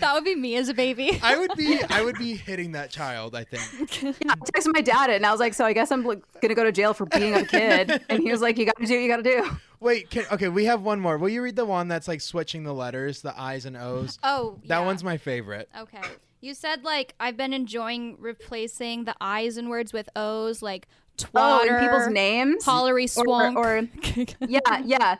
[0.00, 1.18] that would be me as a baby.
[1.22, 4.02] I would be I would be hitting that child, I think.
[4.02, 4.12] yeah.
[4.30, 6.54] I texted my dad it, and I was like, "So I guess I'm like, gonna
[6.54, 8.94] go to jail for being a kid," and he was like, "You got to do,
[8.94, 11.16] what you got to do." Wait, can, okay, we have one more.
[11.16, 14.18] Will you read the one that's like switching the letters, the I's and O's?
[14.22, 14.84] Oh, That yeah.
[14.84, 15.70] one's my favorite.
[15.78, 16.02] Okay.
[16.42, 20.86] You said like I've been enjoying replacing the I's in words with O's, like
[21.34, 22.64] Oh, twatter, in people's names.
[22.64, 23.56] hollery Or- swonk.
[23.56, 25.16] or- yeah, yeah.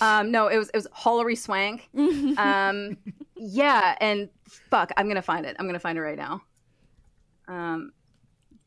[0.00, 1.88] Um, no, it was it was Hollery Swank.
[2.38, 2.96] Um,
[3.36, 4.28] yeah, and
[4.70, 5.56] fuck, I'm gonna find it.
[5.58, 6.42] I'm gonna find it right now.
[7.48, 7.92] Um,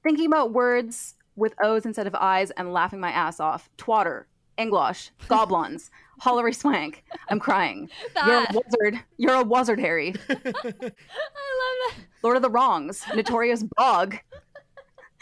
[0.03, 3.69] thinking about words with O's instead of I's and laughing my ass off.
[3.77, 4.25] Twatter,
[4.57, 7.03] Englosh, goblins, Hollery Swank.
[7.29, 7.89] I'm crying.
[8.25, 8.99] You're a wizard.
[9.17, 10.13] You're a wizard, Harry.
[10.29, 11.93] I love that.
[12.23, 14.17] Lord of the Wrongs, Notorious Bog.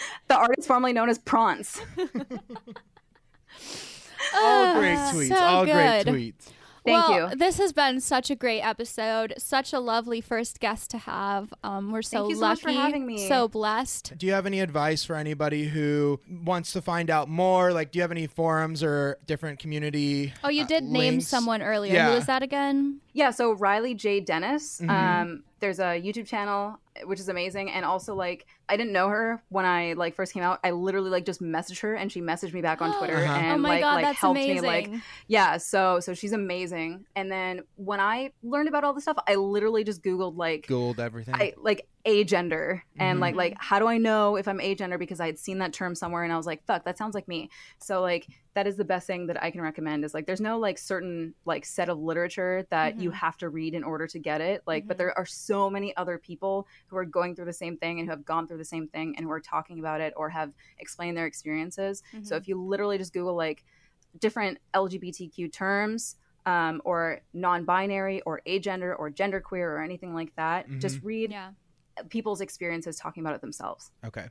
[0.27, 1.81] The artist formerly known as Prawns.
[4.35, 5.27] All great Ah, tweets.
[5.29, 6.33] so all great tweets.
[6.83, 7.35] Thank well, you.
[7.35, 9.35] This has been such a great episode.
[9.37, 11.53] Such a lovely first guest to have.
[11.63, 13.27] Um, we're so Thank you so lucky, much for having me.
[13.27, 14.13] so blessed.
[14.17, 17.71] Do you have any advice for anybody who wants to find out more?
[17.71, 20.33] Like, do you have any forums or different community?
[20.43, 21.27] Oh, you uh, did name links?
[21.27, 21.93] someone earlier.
[21.93, 22.09] Yeah.
[22.09, 22.99] Who was that again?
[23.13, 24.19] Yeah, so Riley J.
[24.19, 24.79] Dennis.
[24.83, 24.89] Mhm.
[24.89, 29.41] Um, there's a YouTube channel which is amazing, and also like I didn't know her
[29.47, 30.59] when I like first came out.
[30.64, 33.34] I literally like just messaged her, and she messaged me back on Twitter Uh-huh.
[33.34, 34.62] and oh my like god, like that's helped amazing.
[34.62, 34.89] me like
[35.28, 35.55] yeah.
[35.57, 37.05] So so she's amazing.
[37.16, 40.99] And then when I learned about all this stuff, I literally just googled like Googled
[40.99, 41.36] everything.
[41.36, 43.21] I like agender and Mhm.
[43.21, 45.93] like like how do I know if I'm agender because I had seen that term
[45.95, 47.49] somewhere and I was like fuck that sounds like me.
[47.79, 50.59] So like that is the best thing that I can recommend is like there's no
[50.59, 53.13] like certain like set of literature that you Mhm.
[53.15, 54.61] have to read in order to get it.
[54.65, 54.99] Like but Mhm.
[54.99, 58.11] there are so many other people who are going through the same thing and who
[58.11, 61.15] have gone through the same thing and who are talking about it or have explained
[61.17, 62.01] their experiences.
[62.23, 62.39] So Mhm.
[62.39, 63.63] if you literally just Google like
[64.19, 71.01] different LGBTQ terms um, or non-binary or agender or genderqueer or anything like that, just
[71.03, 71.51] read yeah.
[72.09, 73.91] People's experiences talking about it themselves.
[74.05, 74.27] Okay.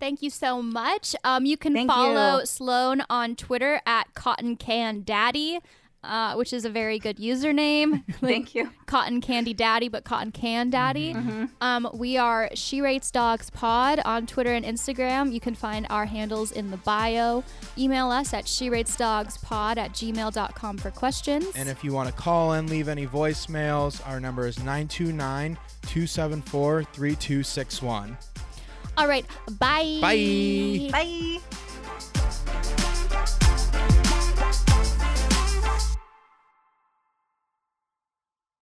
[0.00, 1.14] Thank you so much.
[1.24, 2.46] Um, you can Thank follow you.
[2.46, 5.60] Sloan on Twitter at Cotton Can Daddy,
[6.02, 8.02] uh, which is a very good username.
[8.20, 8.70] like Thank you.
[8.86, 11.14] Cotton Candy Daddy, but Cotton Can Daddy.
[11.60, 15.32] Um, we are She Rates Dogs Pod on Twitter and Instagram.
[15.32, 17.44] You can find our handles in the bio.
[17.78, 21.46] Email us at she rates dogs pod at gmail.com for questions.
[21.54, 25.56] And if you want to call in, leave any voicemails, our number is 929
[25.86, 28.16] 274 3261.
[28.96, 29.26] All right,
[29.58, 29.98] bye.
[30.00, 30.88] Bye.
[30.92, 31.38] Bye.